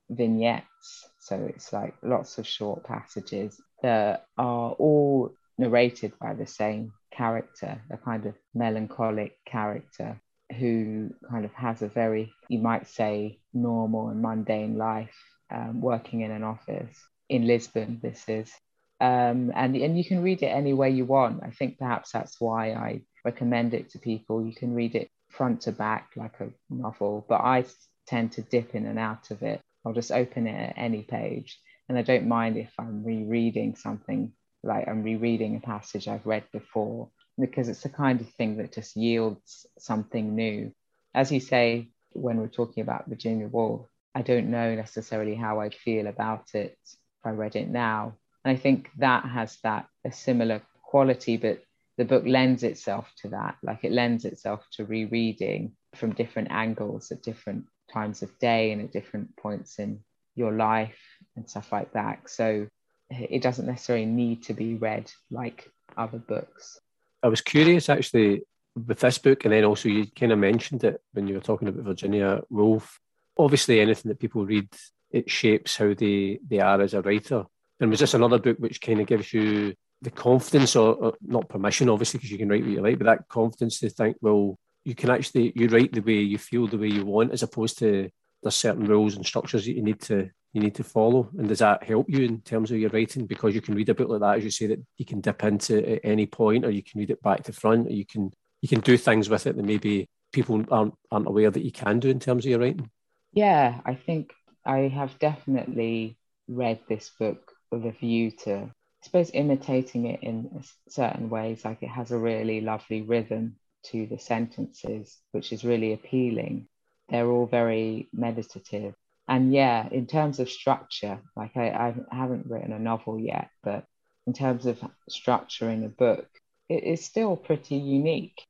[0.09, 6.93] vignettes so it's like lots of short passages that are all narrated by the same
[7.11, 10.21] character, a kind of melancholic character
[10.59, 15.17] who kind of has a very, you might say, normal and mundane life,
[15.51, 16.95] um, working in an office
[17.27, 17.99] in Lisbon.
[18.03, 18.53] This is,
[19.01, 21.41] um, and and you can read it any way you want.
[21.41, 24.45] I think perhaps that's why I recommend it to people.
[24.45, 27.65] You can read it front to back like a novel, but I
[28.05, 31.59] tend to dip in and out of it I'll just open it at any page.
[31.87, 36.43] And I don't mind if I'm rereading something, like I'm rereading a passage I've read
[36.51, 40.71] before, because it's the kind of thing that just yields something new.
[41.13, 45.75] As you say, when we're talking about Virginia Woolf, I don't know necessarily how I'd
[45.75, 48.15] feel about it if I read it now.
[48.43, 51.61] And I think that has that a similar quality, but
[51.97, 53.57] the book lends itself to that.
[53.61, 58.81] Like it lends itself to rereading from different angles at different times of day and
[58.81, 59.99] at different points in
[60.35, 60.99] your life
[61.35, 62.29] and stuff like that.
[62.29, 62.67] So
[63.09, 66.79] it doesn't necessarily need to be read like other books.
[67.23, 68.43] I was curious actually
[68.75, 71.67] with this book, and then also you kind of mentioned it when you were talking
[71.67, 72.99] about Virginia Woolf.
[73.37, 74.67] Obviously, anything that people read,
[75.11, 77.45] it shapes how they, they are as a writer.
[77.79, 81.49] And was this another book which kind of gives you the confidence, or, or not
[81.49, 84.57] permission, obviously, because you can write what you like, but that confidence to think, well,
[84.85, 87.79] you can actually you write the way you feel, the way you want, as opposed
[87.79, 88.09] to
[88.41, 91.29] there's certain rules and structures that you need to you need to follow.
[91.37, 93.25] And does that help you in terms of your writing?
[93.25, 95.43] Because you can read a book like that, as you say, that you can dip
[95.43, 98.31] into at any point, or you can read it back to front, or you can
[98.61, 101.99] you can do things with it that maybe people aren't aren't aware that you can
[101.99, 102.89] do in terms of your writing.
[103.33, 104.31] Yeah, I think
[104.63, 106.17] I have definitely
[106.47, 111.65] read this book with a view to, I suppose, imitating it in certain ways.
[111.65, 113.55] Like it has a really lovely rhythm
[113.91, 116.67] to the sentences, which is really appealing.
[117.09, 118.95] They're all very meditative.
[119.27, 123.85] And yeah, in terms of structure, like I, I haven't written a novel yet, but
[124.27, 126.27] in terms of structuring a book,
[126.69, 128.43] it is still pretty unique.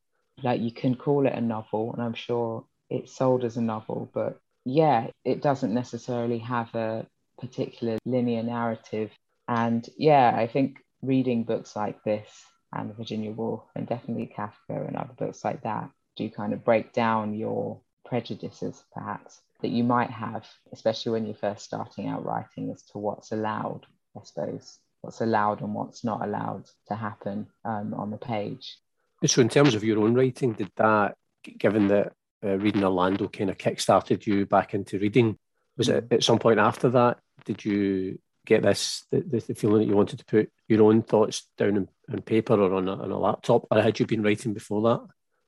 [0.43, 4.10] Like you can call it a novel, and I'm sure it's sold as a novel,
[4.13, 7.06] but yeah, it doesn't necessarily have a
[7.39, 9.12] particular linear narrative.
[9.48, 12.30] And yeah, I think reading books like this
[12.73, 16.93] and Virginia Woolf and definitely Kafka and other books like that do kind of break
[16.93, 22.71] down your prejudices, perhaps, that you might have, especially when you're first starting out writing,
[22.71, 23.86] as to what's allowed,
[24.17, 28.78] I suppose, what's allowed and what's not allowed to happen um, on the page.
[29.25, 31.15] So, in terms of your own writing, did that,
[31.58, 35.38] given that uh, reading Orlando kind of kick-started you back into reading,
[35.78, 37.19] was it at some point after that?
[37.43, 41.48] Did you get this the, the, feeling that you wanted to put your own thoughts
[41.58, 44.54] down on, on paper or on a, on a laptop, or had you been writing
[44.54, 45.02] before that?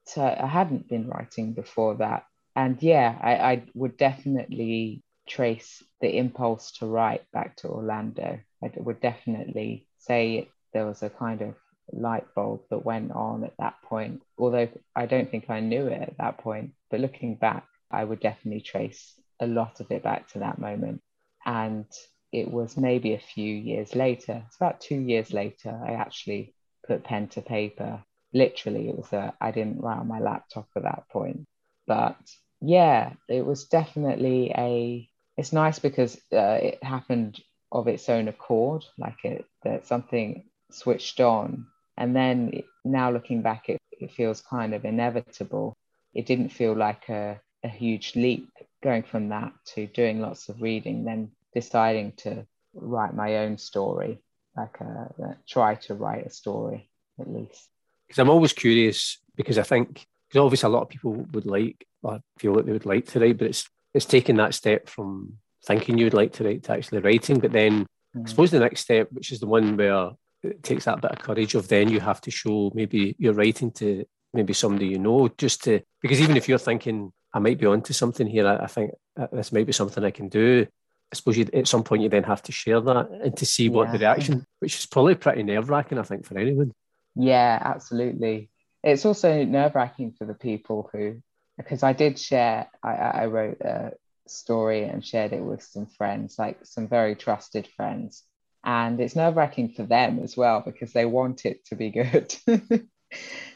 [0.05, 6.17] So I hadn't been writing before that, and yeah, I, I would definitely trace the
[6.17, 8.39] impulse to write back to Orlando.
[8.63, 11.55] I would definitely say there was a kind of
[11.91, 16.01] light bulb that went on at that point, although I don't think I knew it
[16.01, 16.71] at that point.
[16.89, 21.01] But looking back, I would definitely trace a lot of it back to that moment.
[21.45, 21.85] And
[22.31, 26.53] it was maybe a few years later, it's about two years later, I actually
[26.85, 28.03] put pen to paper.
[28.33, 31.45] Literally, it was a, I didn't write on my laptop at that point.
[31.85, 32.17] But
[32.61, 37.39] yeah, it was definitely a, it's nice because uh, it happened
[37.71, 41.67] of its own accord, like it, that something switched on.
[41.97, 45.75] And then now looking back, it, it feels kind of inevitable.
[46.13, 48.49] It didn't feel like a, a huge leap
[48.83, 54.19] going from that to doing lots of reading, then deciding to write my own story,
[54.55, 56.89] like a, uh, try to write a story
[57.19, 57.69] at least.
[58.05, 61.79] Because I'm always curious because I think because obviously a lot of people would like
[62.03, 65.37] or feel that they would like to write, but it's it's taking that step from
[65.65, 67.39] thinking you would like to write to actually writing.
[67.39, 68.25] But then mm.
[68.25, 70.11] I suppose the next step, which is the one where
[70.43, 73.71] it takes that bit of courage of then you have to show maybe you're writing
[73.71, 77.65] to maybe somebody you know just to because even if you're thinking I might be
[77.65, 78.91] onto something here, I, I think
[79.31, 80.65] this might be something I can do.
[81.11, 83.69] I suppose you, at some point you then have to share that and to see
[83.69, 83.91] what yeah.
[83.93, 86.73] the reaction, which is probably pretty nerve wracking, I think, for anyone.
[87.15, 88.49] Yeah, absolutely.
[88.83, 91.21] It's also nerve wracking for the people who,
[91.57, 93.93] because I did share, I, I wrote a
[94.27, 98.23] story and shared it with some friends, like some very trusted friends.
[98.63, 102.35] And it's nerve wracking for them as well because they want it to be good.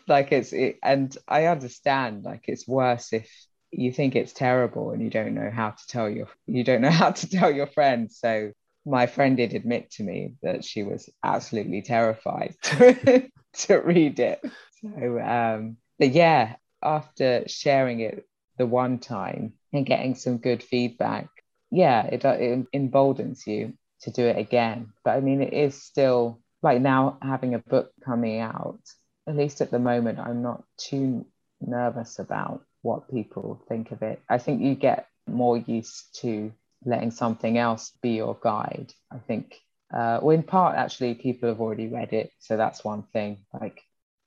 [0.08, 3.30] like it's, it, and I understand, like it's worse if
[3.72, 6.90] you think it's terrible and you don't know how to tell your you don't know
[7.04, 8.52] how to tell your friends so
[8.86, 14.42] my friend did admit to me that she was absolutely terrified to, to read it.
[14.82, 18.26] So um but yeah after sharing it
[18.58, 21.30] the one time and getting some good feedback
[21.70, 24.94] yeah it, it emboldens you to do it again.
[25.04, 28.82] But i mean it is still like now having a book coming out
[29.28, 31.26] at least at the moment i'm not too
[31.60, 34.22] nervous about what people think of it.
[34.30, 36.52] I think you get more used to
[36.86, 38.94] letting something else be your guide.
[39.12, 39.56] I think,
[39.94, 42.32] uh, well, in part, actually, people have already read it.
[42.40, 43.46] So that's one thing.
[43.60, 43.82] Like,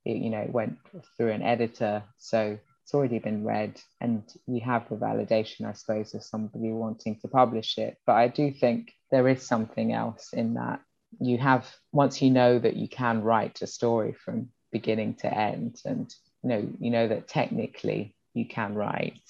[0.04, 0.78] it, you know, it went
[1.16, 2.02] through an editor.
[2.18, 7.18] So it's already been read and you have the validation i suppose of somebody wanting
[7.18, 10.80] to publish it but i do think there is something else in that
[11.18, 15.80] you have once you know that you can write a story from beginning to end
[15.86, 19.20] and you know you know that technically you can write.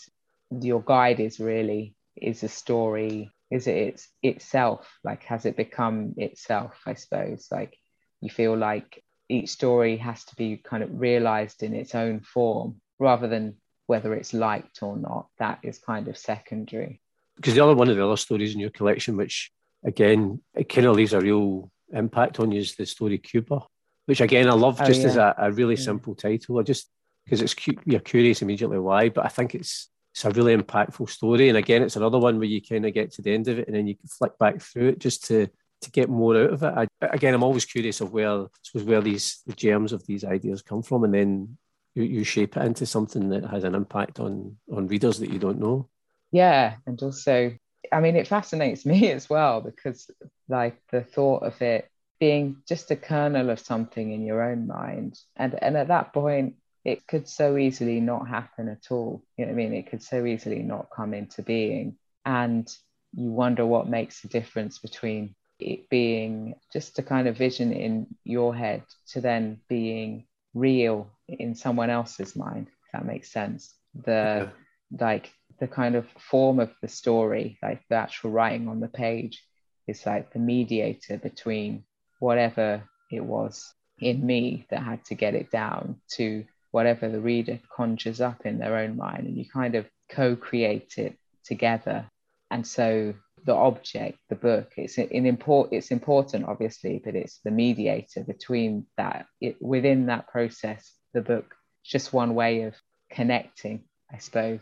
[0.51, 6.15] Your guide is really is a story is it it's itself like has it become
[6.17, 7.49] itself i suppose?
[7.51, 7.77] Like
[8.21, 12.81] you feel like each story has to be kind of realized in its own form
[12.99, 15.29] rather than whether it's liked or not.
[15.39, 17.01] That is kind of secondary.
[17.37, 19.51] Because the other one of the other stories in your collection which
[19.85, 23.61] again it kind of leaves a real impact on you is the story cuba
[24.07, 25.07] which again i love oh, just yeah.
[25.09, 25.83] as a, a really yeah.
[25.83, 26.59] simple title.
[26.59, 26.89] I just
[27.25, 31.49] because it's you're curious immediately why but i think it's it's a really impactful story.
[31.49, 33.67] And again it's another one where you kind of get to the end of it
[33.67, 35.49] and then you can flick back through it just to
[35.81, 36.89] to get more out of it.
[37.03, 40.63] I, again i'm always curious of where suppose where these the germs of these ideas
[40.63, 41.59] come from and then
[41.95, 45.39] you, you shape it into something that has an impact on on readers that you
[45.39, 45.89] don't know.
[46.31, 47.53] Yeah and also
[47.93, 50.09] i mean it fascinates me as well because
[50.49, 55.19] like the thought of it being just a kernel of something in your own mind.
[55.37, 56.55] And and at that point
[56.85, 59.23] it could so easily not happen at all.
[59.37, 59.75] You know what i mean?
[59.75, 61.97] It could so easily not come into being.
[62.27, 62.69] And
[63.15, 68.07] you wonder what makes the difference between it being just a kind of vision in
[68.25, 73.75] your head to then being real in someone else's mind if that makes sense.
[74.05, 74.51] The
[74.91, 75.07] yeah.
[75.07, 79.43] like the kind of form of the story like the actual writing on the page
[79.87, 81.85] is like the mediator between
[82.19, 87.61] whatever it was in me that had to get it down to whatever the reader
[87.77, 92.05] conjures up in their own mind and you kind of co-create it together.
[92.51, 97.51] And so the object the book it's in import it's important obviously but it's the
[97.51, 102.75] mediator between that it, within that process the book is just one way of
[103.11, 104.61] connecting i suppose.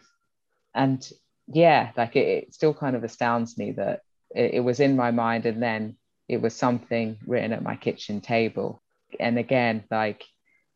[0.75, 1.01] And
[1.47, 4.01] yeah like it, it still kind of astounds me that
[4.35, 5.97] it, it was in my mind and then
[6.29, 8.83] it was something written at my kitchen table.
[9.19, 10.25] And again like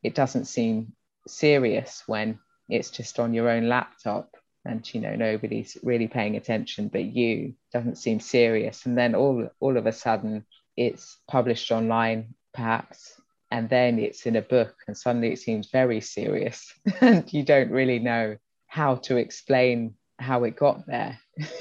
[0.02, 0.92] it doesn't seem
[1.28, 6.88] serious when it's just on your own laptop and you know nobody's really paying attention
[6.88, 7.54] but you.
[7.72, 8.86] Doesn't seem serious.
[8.86, 10.44] And then all all of a sudden
[10.76, 16.00] it's published online perhaps and then it's in a book and suddenly it seems very
[16.00, 18.36] serious and you don't really know
[18.66, 21.18] how to explain how it got there.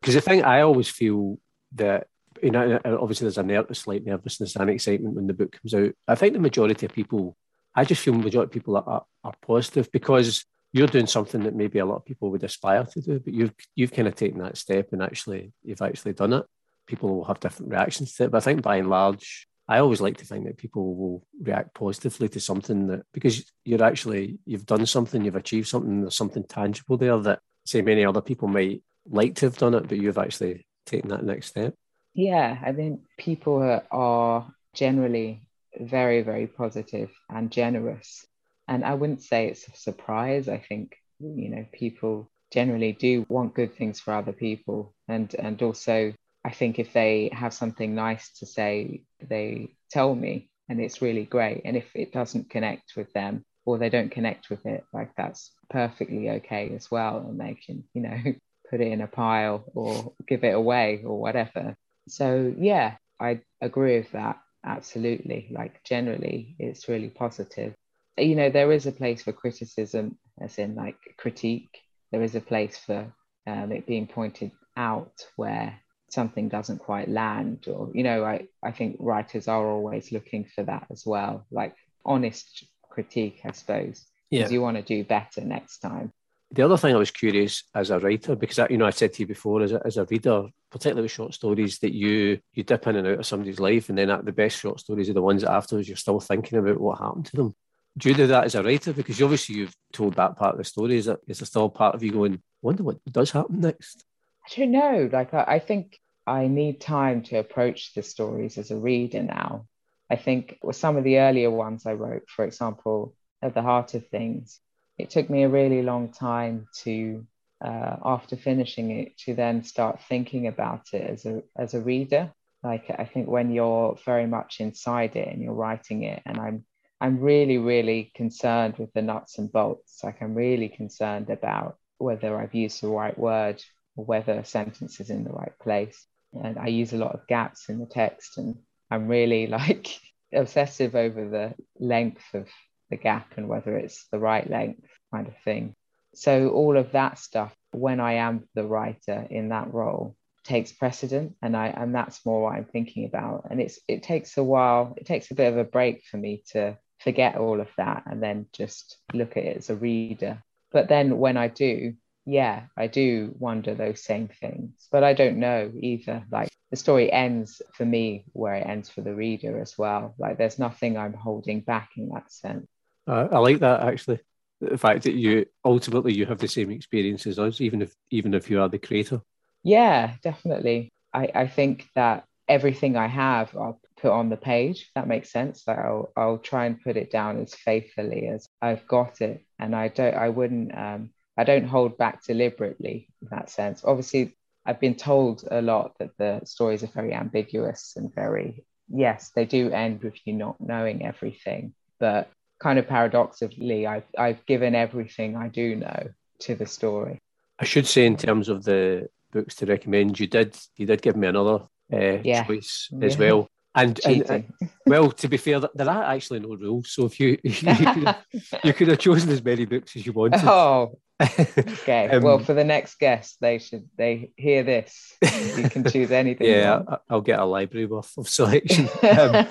[0.00, 1.38] Because the thing i always feel
[1.74, 2.06] that
[2.42, 5.74] you know obviously there's a, ner- a slight nervousness and excitement when the book comes
[5.74, 5.92] out.
[6.08, 7.36] I think the majority of people
[7.74, 11.42] i just feel the majority of people are, are, are positive because you're doing something
[11.42, 14.14] that maybe a lot of people would aspire to do, but you've you've kind of
[14.14, 16.44] taken that step and actually you've actually done it.
[16.86, 20.00] People will have different reactions to it, but I think by and large, I always
[20.00, 24.66] like to think that people will react positively to something that because you're actually you've
[24.66, 28.82] done something, you've achieved something, there's something tangible there that say many other people might
[29.06, 31.74] like to have done it, but you've actually taken that next step.
[32.14, 35.42] Yeah, I think people are generally
[35.78, 38.26] very, very positive and generous
[38.70, 40.48] and I wouldn't say it's a surprise.
[40.48, 44.94] I think, you know, people generally do want good things for other people.
[45.08, 50.50] And and also I think if they have something nice to say, they tell me
[50.68, 51.62] and it's really great.
[51.64, 55.50] And if it doesn't connect with them or they don't connect with it, like that's
[55.68, 57.18] perfectly okay as well.
[57.28, 58.18] And they can, you know,
[58.70, 61.74] put it in a pile or give it away or whatever.
[62.08, 64.38] So yeah, I agree with that.
[64.64, 65.48] Absolutely.
[65.50, 67.74] Like generally it's really positive
[68.20, 71.78] you know there is a place for criticism as in like critique
[72.12, 73.12] there is a place for
[73.46, 75.78] um, it being pointed out where
[76.10, 80.64] something doesn't quite land or you know I, I think writers are always looking for
[80.64, 84.54] that as well like honest critique i suppose because yeah.
[84.54, 86.12] you want to do better next time
[86.52, 89.12] the other thing I was curious as a writer, because I, you know I said
[89.14, 92.64] to you before, as a, as a reader, particularly with short stories, that you you
[92.64, 95.14] dip in and out of somebody's life, and then at the best short stories are
[95.14, 97.54] the ones that afterwards you're still thinking about what happened to them
[97.96, 98.92] do you do that as a writer?
[98.92, 100.96] Because obviously you've told that part of the story.
[100.96, 104.04] Is, it, is there still part of you going, wonder what does happen next?
[104.46, 105.08] I don't know.
[105.12, 109.66] Like, I, I think I need time to approach the stories as a reader now.
[110.08, 113.94] I think with some of the earlier ones I wrote, for example, At the Heart
[113.94, 114.60] of Things,
[115.00, 117.26] it took me a really long time to,
[117.64, 122.32] uh, after finishing it, to then start thinking about it as a, as a reader.
[122.62, 126.64] Like, I think when you're very much inside it and you're writing it, and I'm
[127.00, 130.00] I'm really, really concerned with the nuts and bolts.
[130.04, 133.62] Like I'm really concerned about whether I've used the right word
[133.96, 136.06] or whether a sentence is in the right place.
[136.32, 138.56] And I use a lot of gaps in the text, and
[138.90, 139.88] I'm really like
[140.32, 142.48] obsessive over the length of
[142.90, 145.74] the gap and whether it's the right length kind of thing.
[146.14, 151.36] So all of that stuff, when I am the writer in that role, takes precedent
[151.42, 153.48] and I and that's more what I'm thinking about.
[153.50, 156.42] And it's it takes a while, it takes a bit of a break for me
[156.52, 160.42] to forget all of that and then just look at it as a reader.
[160.72, 161.94] But then when I do,
[162.26, 164.88] yeah, I do wonder those same things.
[164.90, 166.24] But I don't know either.
[166.30, 170.14] Like the story ends for me where it ends for the reader as well.
[170.18, 172.66] Like there's nothing I'm holding back in that sense.
[173.06, 174.20] Uh, I like that actually.
[174.60, 178.34] The fact that you ultimately you have the same experience as us, even if even
[178.34, 179.22] if you are the creator.
[179.62, 180.90] Yeah, definitely.
[181.12, 184.82] I, I think that everything I have, I'll put on the page.
[184.82, 185.64] If that makes sense.
[185.66, 189.74] Like I'll I'll try and put it down as faithfully as I've got it, and
[189.74, 190.14] I don't.
[190.14, 190.76] I wouldn't.
[190.76, 193.82] Um, I don't hold back deliberately in that sense.
[193.82, 194.36] Obviously,
[194.66, 199.44] I've been told a lot that the stories are very ambiguous and very yes, they
[199.44, 202.30] do end with you not knowing everything, but
[202.60, 207.18] kind of paradoxically, I've I've given everything I do know to the story.
[207.58, 211.16] I should say, in terms of the books to recommend, you did you did give
[211.16, 212.44] me another uh, yeah.
[212.44, 213.20] choice as yeah.
[213.20, 213.48] well.
[213.72, 214.52] And, and, and,
[214.86, 216.90] well, to be fair, there are actually no rules.
[216.90, 218.24] So if you you, could, have,
[218.64, 220.40] you could have chosen as many books as you wanted.
[220.42, 222.08] Oh, okay.
[222.08, 225.16] um, well, for the next guest, they should they hear this.
[225.56, 226.48] You can choose anything.
[226.48, 228.88] Yeah, I'll get a library worth of selection.
[229.02, 229.46] Um,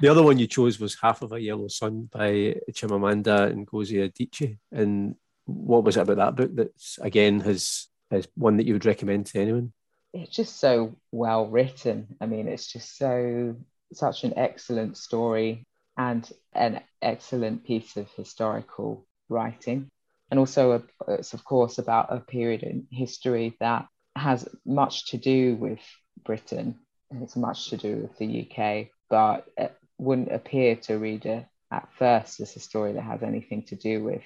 [0.00, 4.58] the other one you chose was Half of a Yellow Sun by Chimamanda Ngozi Adichie.
[4.72, 8.86] And what was it about that book that again has is one that you would
[8.86, 9.72] recommend to anyone?
[10.12, 12.16] It's just so well written.
[12.20, 13.56] I mean, it's just so
[13.92, 19.88] such an excellent story and an excellent piece of historical writing.
[20.30, 20.82] And also, a,
[21.14, 23.86] it's of course about a period in history that
[24.16, 25.80] has much to do with
[26.24, 26.76] Britain.
[27.10, 31.88] It's much to do with the UK, but it wouldn't appear to a reader at
[31.98, 34.22] first as a story that has anything to do with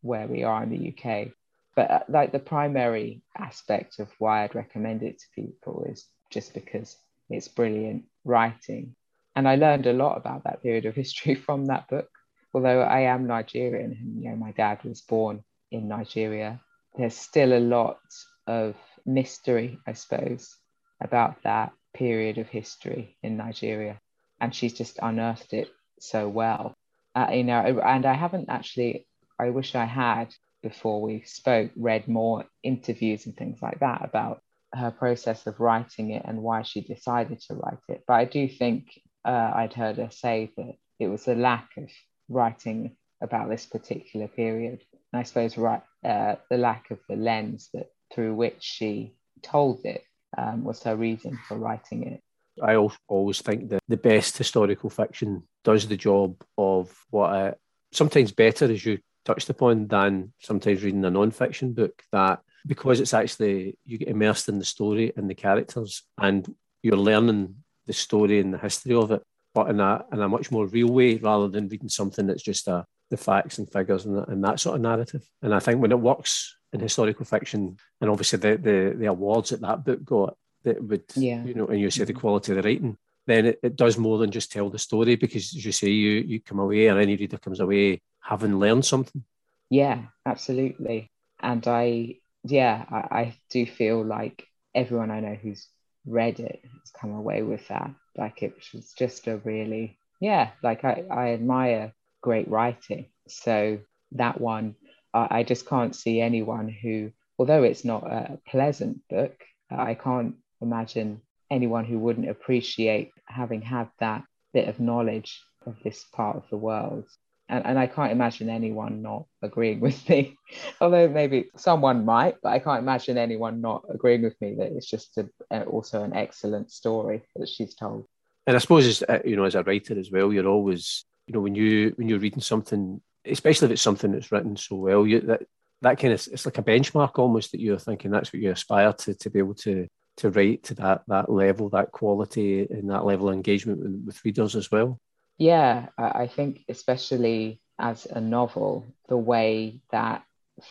[0.00, 1.28] where we are in the UK.
[1.76, 6.54] But uh, like the primary aspect of why I'd recommend it to people is just
[6.54, 6.96] because
[7.30, 8.96] it's brilliant writing.
[9.36, 12.08] And I learned a lot about that period of history from that book.
[12.54, 16.60] Although I am Nigerian, and you know, my dad was born in Nigeria,
[16.96, 17.98] there's still a lot
[18.46, 18.74] of
[19.04, 20.56] mystery, I suppose,
[21.00, 24.00] about that period of history in Nigeria.
[24.40, 25.68] And she's just unearthed it
[26.00, 26.74] so well.
[27.14, 29.06] Uh, you know, and I haven't actually,
[29.38, 34.42] I wish I had before we spoke, read more interviews and things like that about
[34.74, 38.04] her process of writing it and why she decided to write it.
[38.06, 41.90] But I do think uh, I'd heard her say that it was a lack of
[42.28, 44.82] writing about this particular period.
[45.12, 49.84] And I suppose right, uh, the lack of the lens that through which she told
[49.84, 50.02] it
[50.36, 52.22] um, was her reason for writing it.
[52.62, 52.76] I
[53.08, 57.54] always think that the best historical fiction does the job of what I,
[57.92, 63.14] sometimes better, as you touched upon than sometimes reading a non-fiction book that because it's
[63.14, 67.54] actually you get immersed in the story and the characters and you're learning
[67.86, 69.22] the story and the history of it
[69.54, 72.68] but in a in a much more real way rather than reading something that's just
[72.68, 75.26] a the facts and figures and, and that sort of narrative.
[75.42, 79.50] And i think when it works in historical fiction and obviously the the, the awards
[79.50, 81.42] that that book got that would yeah.
[81.44, 82.20] you know and you say the mm-hmm.
[82.20, 82.96] quality of the writing
[83.26, 86.10] then it, it does more than just tell the story because as you say you
[86.26, 89.24] you come away or any reader comes away having learned something.
[89.70, 91.10] Yeah, absolutely.
[91.40, 95.66] And I, yeah, I, I do feel like everyone I know who's
[96.06, 97.90] read it has come away with that.
[98.16, 103.06] Like it was just a really, yeah, like I, I admire great writing.
[103.28, 103.78] So
[104.12, 104.74] that one,
[105.14, 109.34] I, I just can't see anyone who, although it's not a pleasant book,
[109.70, 116.04] I can't imagine anyone who wouldn't appreciate having had that bit of knowledge of this
[116.12, 117.04] part of the world
[117.48, 120.36] and, and I can't imagine anyone not agreeing with me.
[120.80, 124.88] Although maybe someone might, but I can't imagine anyone not agreeing with me that it's
[124.88, 125.18] just
[125.50, 128.06] a, also an excellent story that she's told.
[128.46, 131.34] And I suppose, as, uh, you know, as a writer as well, you're always, you
[131.34, 135.06] know, when you when you're reading something, especially if it's something that's written so well,
[135.06, 135.42] you that
[135.82, 138.92] that kind of it's like a benchmark almost that you're thinking that's what you aspire
[138.92, 139.86] to to be able to
[140.18, 144.24] to write to that that level, that quality, and that level of engagement with, with
[144.24, 145.00] readers as well.
[145.38, 150.24] Yeah, I think especially as a novel, the way that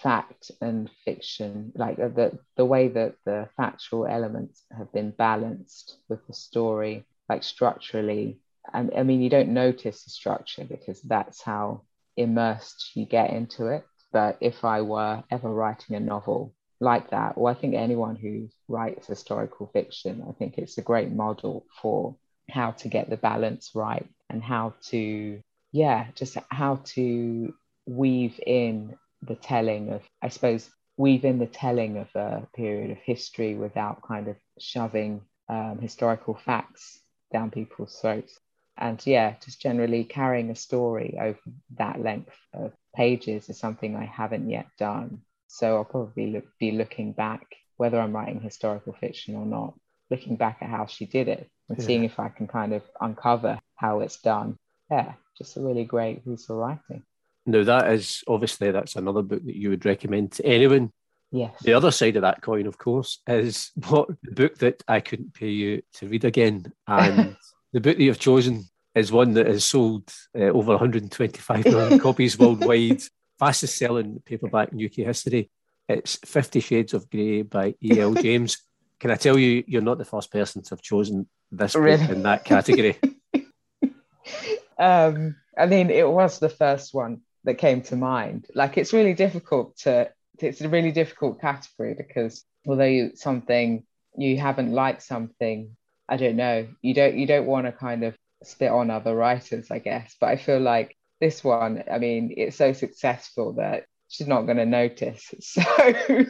[0.03, 6.25] fact and fiction, like the the way that the factual elements have been balanced with
[6.27, 8.39] the story, like structurally.
[8.73, 11.83] And I mean, you don't notice the structure because that's how
[12.17, 13.85] immersed you get into it.
[14.11, 18.49] But if I were ever writing a novel like that, well, I think anyone who
[18.67, 22.15] writes historical fiction, I think it's a great model for
[22.49, 25.41] how to get the balance right and how to
[25.73, 27.53] yeah just how to
[27.85, 32.97] weave in the telling of, I suppose, weave in the telling of a period of
[32.99, 36.99] history without kind of shoving um, historical facts
[37.31, 38.39] down people's throats.
[38.77, 41.39] And yeah, just generally carrying a story over
[41.77, 45.21] that length of pages is something I haven't yet done.
[45.47, 47.45] So I'll probably look, be looking back,
[47.77, 49.73] whether I'm writing historical fiction or not,
[50.09, 51.85] looking back at how she did it and yeah.
[51.85, 54.57] seeing if I can kind of uncover how it's done.
[54.91, 57.03] Yeah, just a really great piece of writing.
[57.45, 60.91] Now that is obviously that's another book that you would recommend to anyone.
[61.31, 61.55] Yes.
[61.61, 65.33] The other side of that coin, of course, is what the book that I couldn't
[65.33, 66.71] pay you to read again.
[66.87, 67.35] And
[67.73, 72.39] the book that you've chosen is one that has sold uh, over 125 million copies
[72.39, 73.01] worldwide,
[73.39, 75.49] fastest selling paperback in UK history.
[75.87, 78.13] It's Fifty Shades of Grey by E.L.
[78.21, 78.57] James.
[78.99, 81.97] Can I tell you, you're not the first person to have chosen this really?
[81.97, 82.99] book in that category?
[84.79, 88.47] um, I mean, it was the first one that came to mind.
[88.55, 90.09] Like, it's really difficult to,
[90.39, 93.85] it's a really difficult category because although you, something
[94.17, 95.77] you haven't liked something,
[96.09, 99.69] I don't know, you don't you don't want to kind of spit on other writers,
[99.71, 100.15] I guess.
[100.19, 104.57] But I feel like this one, I mean, it's so successful that she's not going
[104.57, 105.33] to notice.
[105.41, 106.25] So,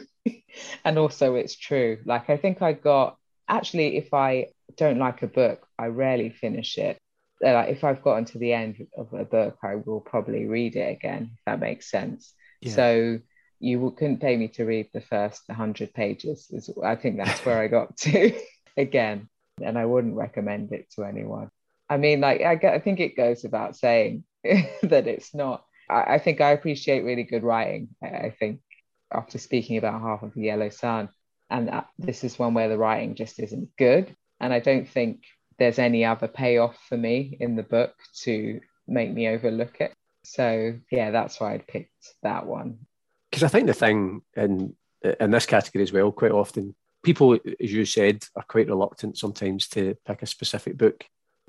[0.84, 1.98] and also it's true.
[2.04, 3.16] Like, I think I got
[3.48, 6.98] actually, if I don't like a book, I rarely finish it.
[7.44, 10.76] Uh, like, if I've gotten to the end of a book, I will probably read
[10.76, 12.34] it again, if that makes sense.
[12.60, 12.72] Yeah.
[12.74, 13.18] So,
[13.60, 16.50] you couldn't pay me to read the first 100 pages.
[16.84, 18.38] I think that's where I got to
[18.76, 19.28] again.
[19.62, 21.50] And I wouldn't recommend it to anyone.
[21.88, 24.24] I mean, like, I, I think it goes without saying
[24.82, 25.64] that it's not.
[25.88, 27.88] I, I, think I appreciate really good writing.
[28.02, 28.60] I, I, think
[29.12, 31.08] after speaking about half of the Yellow Sun,
[31.50, 34.14] and that, this is one where the writing just isn't good.
[34.40, 35.22] And I don't think
[35.58, 39.92] there's any other payoff for me in the book to make me overlook it.
[40.24, 42.78] So yeah, that's why I picked that one.
[43.30, 44.74] Because I think the thing in
[45.20, 49.68] in this category as well, quite often people, as you said, are quite reluctant sometimes
[49.68, 51.04] to pick a specific book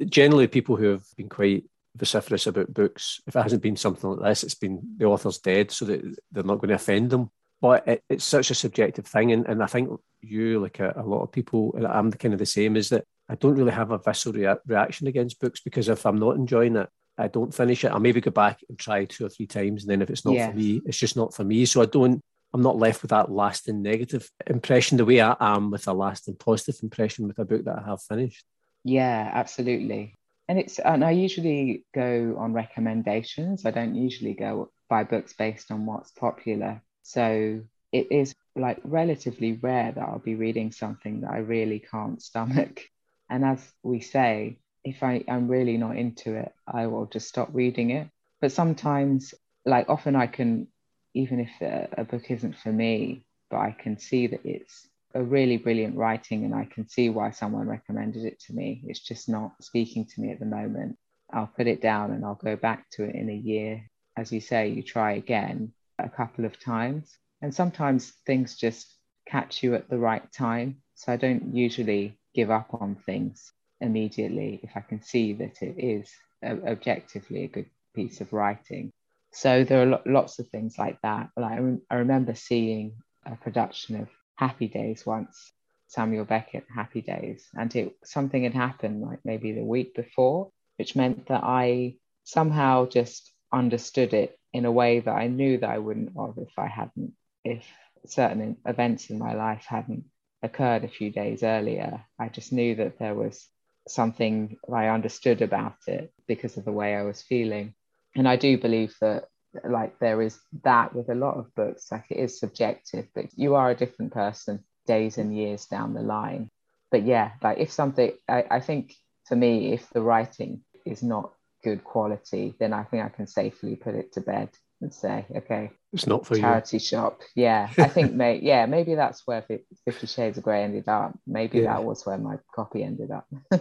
[0.05, 1.65] generally people who have been quite
[1.95, 5.71] vociferous about books, if it hasn't been something like this, it's been the author's dead,
[5.71, 7.29] so that they're not going to offend them.
[7.61, 9.89] But it, it's such a subjective thing, and, and I think
[10.21, 12.89] you, like a, a, lot of people, and I'm the kind of the same, is
[12.89, 16.35] that I don't really have a visceral rea- reaction against books because if I'm not
[16.35, 17.91] enjoying it, I don't finish it.
[17.91, 20.37] I maybe go back and try two or three times, and then if it's not
[20.37, 21.65] for me, it's just not for me.
[21.65, 22.21] So I don't.
[22.51, 26.37] I'm not left with that lasting negative impression the way I am with a lasting
[26.37, 28.43] positive impression with a book that I have finished.
[28.83, 30.15] Yeah, absolutely.
[30.49, 33.67] And it's and I usually go on recommendations.
[33.67, 36.81] I don't usually go buy books based on what's popular.
[37.03, 42.21] So it is like relatively rare that I'll be reading something that I really can't
[42.21, 42.81] stomach.
[43.31, 47.49] And as we say, if I, I'm really not into it, I will just stop
[47.53, 48.09] reading it.
[48.41, 49.35] But sometimes,
[49.65, 50.67] like often, I can,
[51.13, 55.23] even if a, a book isn't for me, but I can see that it's a
[55.23, 58.83] really brilliant writing and I can see why someone recommended it to me.
[58.85, 60.97] It's just not speaking to me at the moment.
[61.31, 63.87] I'll put it down and I'll go back to it in a year.
[64.17, 67.17] As you say, you try again a couple of times.
[67.41, 68.93] And sometimes things just
[69.27, 70.77] catch you at the right time.
[70.95, 73.51] So I don't usually give up on things
[73.81, 76.11] immediately if I can see that it is
[76.43, 78.91] objectively a good piece of writing.
[79.31, 81.29] So there are lots of things like that.
[81.37, 82.93] Like I remember seeing
[83.25, 84.09] a production of
[84.39, 85.51] Happy Days once,
[85.87, 90.95] Samuel Beckett Happy Days, and it something had happened like maybe the week before, which
[90.95, 95.79] meant that I somehow just understood it in a way that I knew that I
[95.79, 97.11] wouldn't have if I hadn't,
[97.43, 97.65] if
[98.05, 100.05] certain events in my life hadn't
[100.41, 102.05] occurred a few days earlier.
[102.17, 103.45] I just knew that there was
[103.89, 107.73] something I understood about it because of the way I was feeling.
[108.15, 109.25] And I do believe that
[109.63, 111.91] like there is that with a lot of books.
[111.91, 116.01] Like it is subjective but you are a different person days and years down the
[116.01, 116.49] line.
[116.91, 118.95] But yeah like if something I, I think
[119.25, 121.31] for me if the writing is not
[121.63, 124.49] good quality then i think i can safely put it to bed
[124.81, 126.79] and say okay it's not for charity you.
[126.79, 127.21] shop.
[127.35, 129.45] Yeah i think may, yeah maybe that's where
[129.85, 131.17] 50 shades of grey ended up.
[131.27, 131.73] Maybe yeah.
[131.73, 133.27] that was where my copy ended up.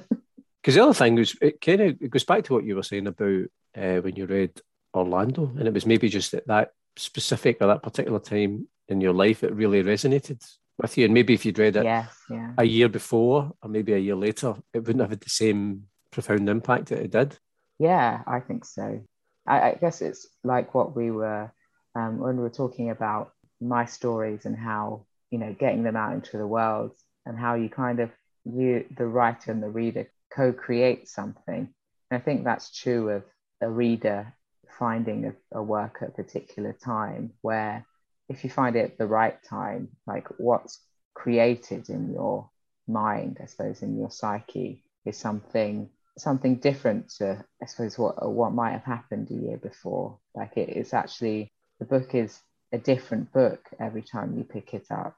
[0.60, 2.82] Because the other thing was it kind of it goes back to what you were
[2.82, 3.44] saying about
[3.76, 4.60] uh, when you read
[4.98, 9.12] Orlando, and it was maybe just at that specific or that particular time in your
[9.12, 10.44] life it really resonated
[10.80, 11.04] with you.
[11.04, 12.52] And maybe if you'd read it yes, yeah.
[12.56, 16.48] a year before or maybe a year later, it wouldn't have had the same profound
[16.48, 17.36] impact that it did.
[17.78, 19.02] Yeah, I think so.
[19.46, 21.52] I, I guess it's like what we were
[21.94, 26.14] um, when we were talking about my stories and how you know getting them out
[26.14, 26.92] into the world
[27.26, 28.10] and how you kind of
[28.44, 31.68] you the writer and the reader co-create something.
[32.10, 33.24] And I think that's true of
[33.60, 34.34] a reader
[34.78, 37.84] finding a, a work at a particular time where
[38.28, 40.80] if you find it the right time, like what's
[41.14, 42.48] created in your
[42.86, 48.52] mind, I suppose, in your psyche is something something different to I suppose what what
[48.52, 50.18] might have happened a year before.
[50.34, 52.40] Like it is actually the book is
[52.72, 55.16] a different book every time you pick it up.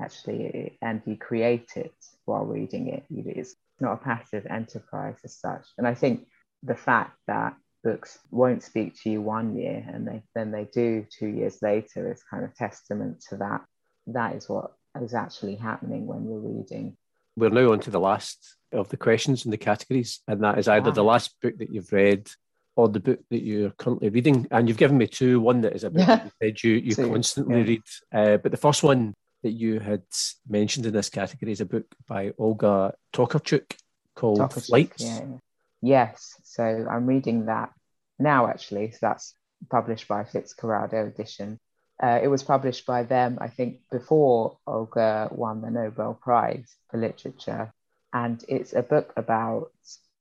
[0.00, 1.94] Actually and you create it
[2.24, 3.04] while reading it.
[3.10, 5.66] It's not a passive enterprise as such.
[5.78, 6.26] And i think
[6.62, 11.06] the fact that books won't speak to you one year and they, then they do
[11.10, 13.62] two years later is kind of testament to that
[14.06, 16.96] that is what is actually happening when you're reading
[17.36, 20.68] we're now on to the last of the questions in the categories and that is
[20.68, 22.28] either the last book that you've read
[22.76, 24.46] or the book that you're currently reading.
[24.50, 25.40] And you've given me two.
[25.40, 27.66] One that is a book that you said you, you constantly yeah.
[27.66, 27.82] read.
[28.12, 30.02] Uh, but the first one that you had
[30.48, 33.74] mentioned in this category is a book by Olga Tokarczuk
[34.14, 35.04] called Tokarczuk, Flights.
[35.04, 35.38] Yeah, yeah.
[35.82, 36.34] Yes.
[36.44, 37.70] So I'm reading that
[38.18, 38.92] now, actually.
[38.92, 39.34] So that's
[39.70, 41.58] published by Fitzcarraldo Edition.
[42.02, 46.98] Uh, it was published by them, I think, before Olga won the Nobel Prize for
[46.98, 47.72] Literature.
[48.12, 49.70] And it's a book about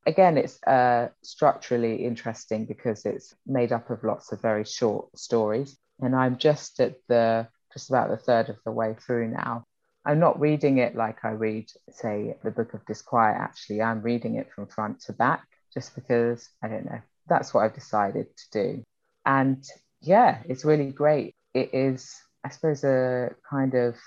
[0.06, 5.78] again, it's uh, structurally interesting because it's made up of lots of very short stories.
[6.00, 9.66] And I'm just at the just about the third of the way through now.
[10.10, 13.38] I'm not reading it like I read, say, the Book of Disquiet.
[13.40, 17.00] Actually, I'm reading it from front to back just because I don't know.
[17.28, 18.84] That's what I've decided to do.
[19.24, 19.64] And
[20.02, 21.36] yeah, it's really great.
[21.54, 22.12] It is,
[22.44, 23.98] I suppose, a kind of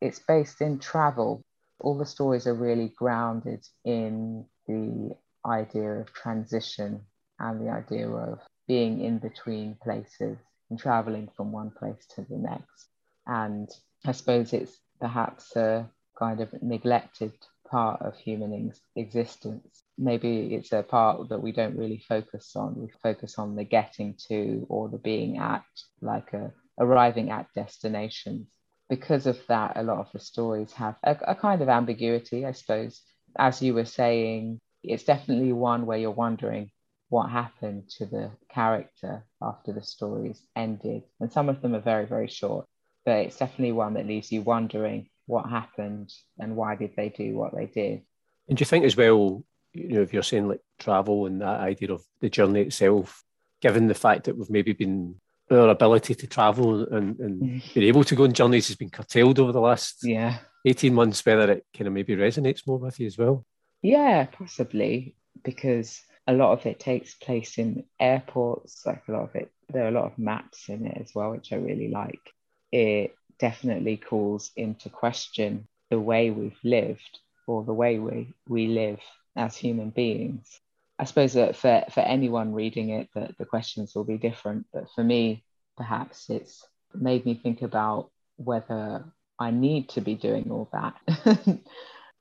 [0.00, 1.42] it's based in travel.
[1.80, 7.00] All the stories are really grounded in the idea of transition
[7.40, 8.38] and the idea of
[8.68, 10.38] being in between places
[10.70, 12.86] and traveling from one place to the next.
[13.26, 13.68] And
[14.06, 15.88] I suppose it's perhaps a
[16.18, 17.32] kind of neglected
[17.70, 19.82] part of human ex- existence.
[19.96, 22.80] Maybe it's a part that we don't really focus on.
[22.80, 25.64] We focus on the getting to or the being at,
[26.00, 28.46] like a, arriving at destinations.
[28.88, 32.52] Because of that, a lot of the stories have a, a kind of ambiguity, I
[32.52, 33.02] suppose.
[33.38, 36.70] As you were saying, it's definitely one where you're wondering
[37.10, 41.02] what happened to the character after the stories ended.
[41.20, 42.66] And some of them are very, very short,
[43.08, 47.34] but it's definitely one that leaves you wondering what happened and why did they do
[47.34, 48.02] what they did.
[48.46, 49.42] And do you think as well,
[49.72, 53.24] you know, if you're saying like travel and that idea of the journey itself,
[53.62, 55.14] given the fact that we've maybe been
[55.50, 57.74] our ability to travel and, and mm.
[57.74, 61.24] being able to go on journeys has been curtailed over the last yeah 18 months,
[61.24, 63.46] whether it kind of maybe resonates more with you as well?
[63.80, 68.84] Yeah, possibly because a lot of it takes place in airports.
[68.84, 71.30] Like a lot of it, there are a lot of maps in it as well,
[71.30, 72.34] which I really like.
[72.72, 79.00] It definitely calls into question the way we've lived or the way we, we live
[79.36, 80.60] as human beings.
[80.98, 84.66] I suppose that for, for anyone reading it, that the questions will be different.
[84.72, 85.44] But for me,
[85.76, 89.04] perhaps it's made me think about whether
[89.38, 90.94] I need to be doing all that.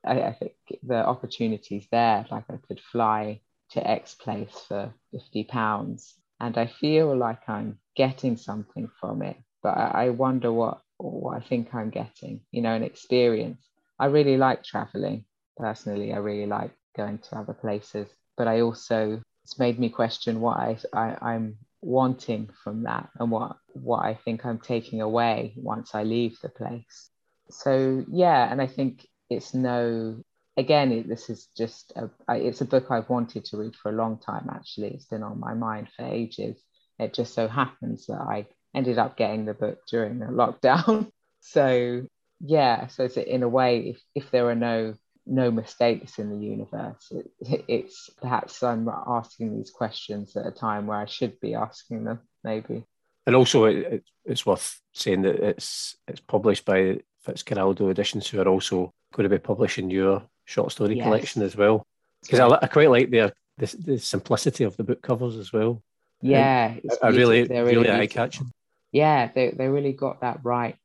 [0.05, 3.41] I, I think the opportunities there, like I could fly
[3.71, 9.37] to X place for 50 pounds and I feel like I'm getting something from it,
[9.63, 13.61] but I, I wonder what, what I think I'm getting, you know, an experience.
[13.99, 15.25] I really like traveling
[15.57, 16.13] personally.
[16.13, 20.57] I really like going to other places, but I also, it's made me question what
[20.57, 25.93] I, I, I'm wanting from that and what, what I think I'm taking away once
[25.93, 27.09] I leave the place.
[27.49, 30.17] So, yeah, and I think it's no
[30.57, 33.95] again it, this is just a, it's a book i've wanted to read for a
[33.95, 36.57] long time actually it's been on my mind for ages
[36.99, 38.45] it just so happens that i
[38.77, 41.09] ended up getting the book during the lockdown
[41.41, 42.05] so
[42.39, 44.93] yeah so it's in a way if, if there are no
[45.25, 50.87] no mistakes in the universe it, it's perhaps i'm asking these questions at a time
[50.87, 52.83] where i should be asking them maybe
[53.25, 58.47] and also it, it's worth saying that it's it's published by Fitzcarraldo Editions, who are
[58.47, 61.03] also going to be publishing your short story yes.
[61.03, 61.85] collection as well.
[62.21, 65.83] Because I, I, quite like their the, the, simplicity of the book covers as well.
[66.21, 68.49] Yeah, I, really, really, really eye catching.
[68.91, 70.77] Yeah, they they really got that right.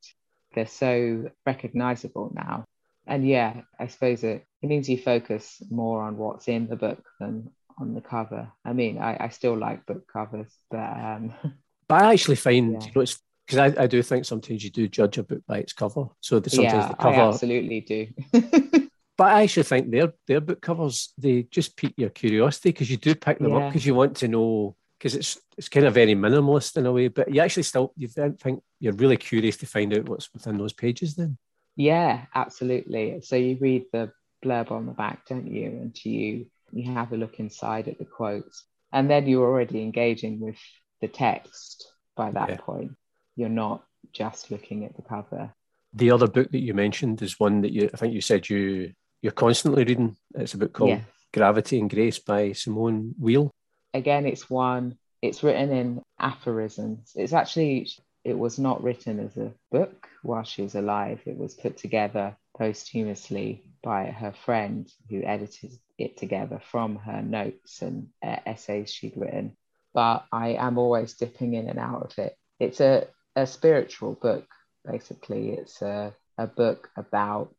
[0.54, 2.64] They're so recognizable now.
[3.06, 7.04] And yeah, I suppose it, it means you focus more on what's in the book
[7.18, 8.48] than on the cover.
[8.64, 11.34] I mean, I, I still like book covers, but um,
[11.88, 12.86] but I actually find yeah.
[12.86, 15.58] you know it's because I, I do think sometimes you do judge a book by
[15.58, 16.06] its cover.
[16.20, 18.08] So the, sometimes yeah, the cover, I absolutely do.
[19.18, 22.96] but I actually think their their book covers they just pique your curiosity because you
[22.96, 23.58] do pick them yeah.
[23.58, 26.92] up because you want to know because it's it's kind of very minimalist in a
[26.92, 30.32] way, but you actually still you don't think you're really curious to find out what's
[30.32, 31.16] within those pages.
[31.16, 31.38] Then,
[31.74, 33.20] yeah, absolutely.
[33.22, 34.12] So you read the
[34.44, 35.66] blurb on the back, don't you?
[35.66, 39.82] And to you you have a look inside at the quotes, and then you're already
[39.82, 40.58] engaging with
[41.00, 41.84] the text
[42.16, 42.56] by that Yeah.
[42.58, 42.92] point.
[43.34, 43.82] You're not
[44.12, 45.52] just looking at the cover.
[45.94, 48.92] The other book that you mentioned is one that you I think you said you
[49.20, 50.16] you're constantly reading.
[50.36, 51.04] It's a book called Yes.
[51.34, 53.50] Gravity and Grace by Simone Weil.
[53.94, 57.12] Again, it's one, it's written in aphorisms.
[57.14, 57.90] It's actually,
[58.24, 61.20] it was not written as a book while she was alive.
[61.26, 67.82] It was put together posthumously by her friend who edited it together from her notes
[67.82, 69.56] and uh, essays she'd written.
[69.94, 72.36] But I am always dipping in and out of it.
[72.58, 74.46] It's a, a spiritual book,
[74.90, 75.50] basically.
[75.50, 77.54] It's a, a book about,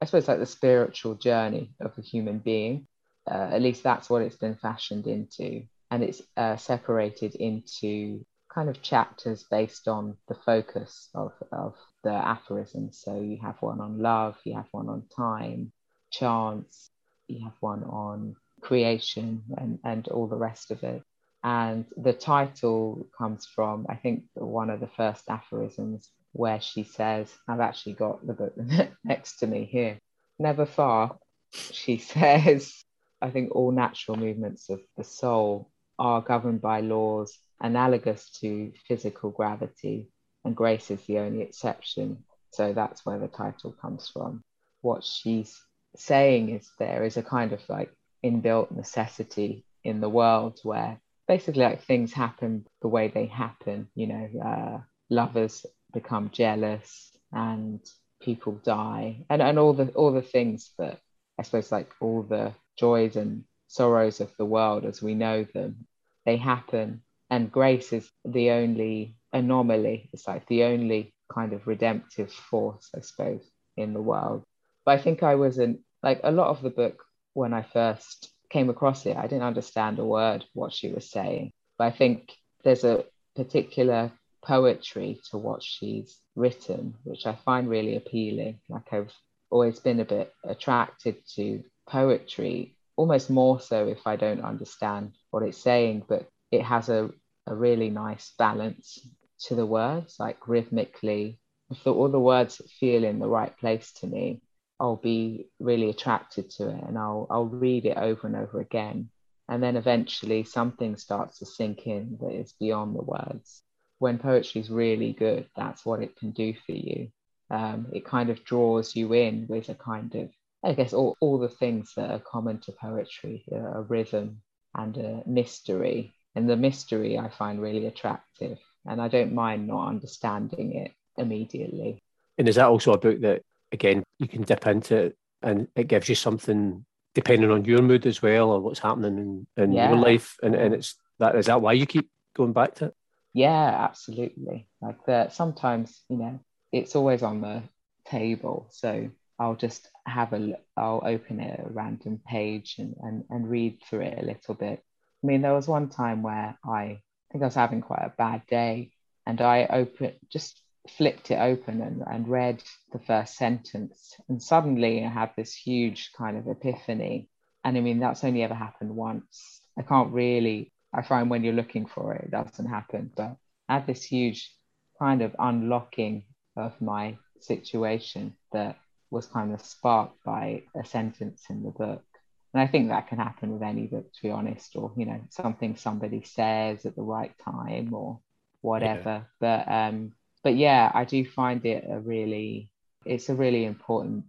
[0.00, 2.86] I suppose, like the spiritual journey of a human being.
[3.30, 5.64] Uh, at least that's what it's been fashioned into.
[5.94, 12.10] And it's uh, separated into kind of chapters based on the focus of, of the
[12.10, 13.00] aphorisms.
[13.00, 15.70] So you have one on love, you have one on time,
[16.10, 16.90] chance,
[17.28, 21.00] you have one on creation, and, and all the rest of it.
[21.44, 27.32] And the title comes from, I think, one of the first aphorisms where she says,
[27.46, 28.54] I've actually got the book
[29.04, 30.00] next to me here.
[30.40, 31.18] Never far,
[31.52, 32.82] she says,
[33.22, 39.30] I think all natural movements of the soul are governed by laws analogous to physical
[39.30, 40.10] gravity,
[40.44, 42.24] and grace is the only exception.
[42.50, 44.42] So that's where the title comes from.
[44.82, 45.58] What she's
[45.96, 47.90] saying is there is a kind of like
[48.24, 54.06] inbuilt necessity in the world where basically like things happen the way they happen you
[54.06, 54.78] know uh,
[55.10, 57.80] lovers become jealous and
[58.20, 60.98] people die and, and all the all the things that
[61.38, 63.44] i suppose like all the joys and
[63.74, 65.86] sorrows of the world as we know them.
[66.24, 70.10] They happen and grace is the only anomaly.
[70.12, 73.42] It's like the only kind of redemptive force i suppose
[73.76, 74.44] in the world.
[74.84, 77.02] But i think i wasn't like a lot of the book
[77.32, 81.52] when i first came across it i didn't understand a word what she was saying.
[81.78, 83.04] But i think there's a
[83.34, 84.12] particular
[84.42, 88.60] poetry to what she's written which i find really appealing.
[88.68, 89.14] Like i've
[89.50, 95.42] always been a bit attracted to poetry almost more so if i don't understand what
[95.42, 97.10] it's saying but it has a,
[97.46, 98.98] a really nice balance
[99.38, 101.38] to the words like rhythmically
[101.70, 104.40] if all the words feel in the right place to me
[104.80, 109.10] I'll be really attracted to it and I'll I'll read it over and over again.
[109.48, 113.62] And then eventually something starts to sink in that is beyond the words.
[113.98, 117.08] When poetry is really good, that's what it can do for you.
[117.50, 120.30] Um, it kind of draws you in with a kind of,
[120.64, 124.42] I guess, all, all the things that are common to poetry a, a rhythm
[124.74, 126.14] and a mystery.
[126.34, 128.58] And the mystery I find really attractive.
[128.86, 132.02] And I don't mind not understanding it immediately.
[132.38, 133.42] And is that also a book that
[133.72, 136.84] again you can dip into it and it gives you something
[137.14, 139.88] depending on your mood as well or what's happening in, in Yeah.
[139.88, 142.94] your life and, and it's that is that why you keep going back to it
[143.32, 144.68] Yeah, absolutely.
[144.80, 145.32] Like that.
[145.32, 146.40] Sometimes, you know,
[146.72, 147.62] it's always on the
[148.06, 148.68] table.
[148.70, 149.10] So
[149.44, 153.78] I'll just have a, l- I'll open it a random page and, and, and read
[153.82, 154.82] through it a little bit.
[155.22, 158.46] I mean, there was one time where I think I was having quite a bad
[158.46, 158.92] day
[159.26, 160.62] and I opened, just
[160.96, 164.14] flipped it open and, and read the first sentence.
[164.30, 167.28] And suddenly I had this huge kind of epiphany.
[167.64, 169.60] And I mean, that's only ever happened once.
[169.78, 173.10] I can't really, I find when you're looking for it, it doesn't happen.
[173.14, 173.36] But
[173.68, 174.50] I had this huge
[174.98, 176.24] kind of unlocking
[176.56, 178.78] of my situation that
[179.10, 182.04] was kind of sparked by a sentence in the book.
[182.52, 185.20] And I think that can happen with any book, to be honest, or, you know,
[185.30, 188.20] something somebody says at the right time or
[188.60, 189.26] whatever.
[189.40, 192.70] But, um, but yeah, I do find it a really,
[193.04, 194.24] it's a really important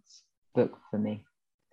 [0.56, 1.24] book for me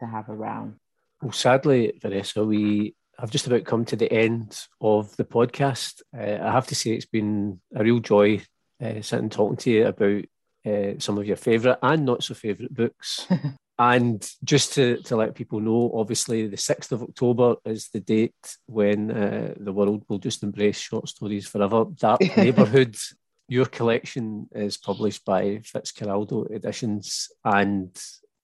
[0.00, 0.74] to have around.
[1.22, 6.44] well sadly vanessa we have just about come to the end of the podcast uh,
[6.44, 8.40] i have to say it's been a real joy
[8.82, 10.24] uh, sitting talking to you about
[10.66, 13.26] uh, some of your favourite and not so favourite books
[13.78, 18.56] And just to, to let people know, obviously, the 6th of October is the date
[18.66, 21.86] when uh, the world will just embrace short stories forever.
[21.98, 22.96] Dark Neighbourhood,
[23.48, 27.30] your collection is published by Fitzcarraldo Editions.
[27.44, 27.90] And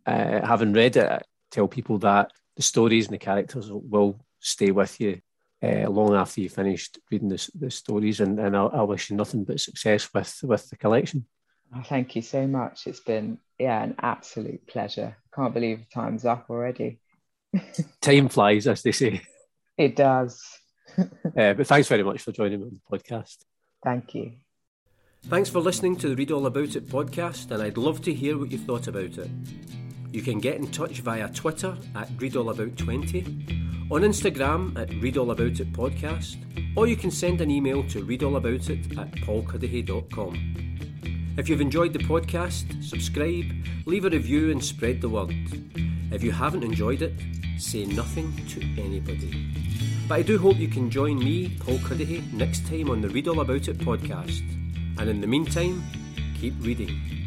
[0.07, 1.21] uh, having read it, I
[1.53, 5.21] tell people that the stories and the characters will stay with you
[5.63, 8.19] uh, long after you finished reading the, the stories.
[8.19, 11.27] And, and I, I wish you nothing but success with, with the collection.
[11.75, 12.87] Oh, thank you so much.
[12.87, 15.17] It's been, yeah, an absolute pleasure.
[15.35, 17.01] Can't believe time's up already.
[18.01, 19.23] Time flies, as they say.
[19.77, 20.43] It does.
[20.99, 23.37] Uh, but thanks very much for joining me on the podcast.
[23.85, 24.33] Thank you.
[25.27, 28.37] Thanks for listening to the Read All About It podcast, and I'd love to hear
[28.39, 29.31] what you thought about it.
[30.11, 36.37] You can get in touch via Twitter at ReadAllAbout20, on Instagram at ReadAllAboutIt Podcast,
[36.77, 40.88] or you can send an email to readallaboutit at paulcuddihy.com.
[41.39, 43.45] If you've enjoyed the podcast, subscribe,
[43.87, 45.33] leave a review, and spread the word.
[46.11, 47.13] If you haven't enjoyed it,
[47.59, 49.47] say nothing to anybody.
[50.09, 53.29] But I do hope you can join me, Paul Cuddihy, next time on the Read
[53.29, 54.43] All About It podcast.
[54.99, 55.85] And in the meantime,
[56.41, 57.18] keep reading.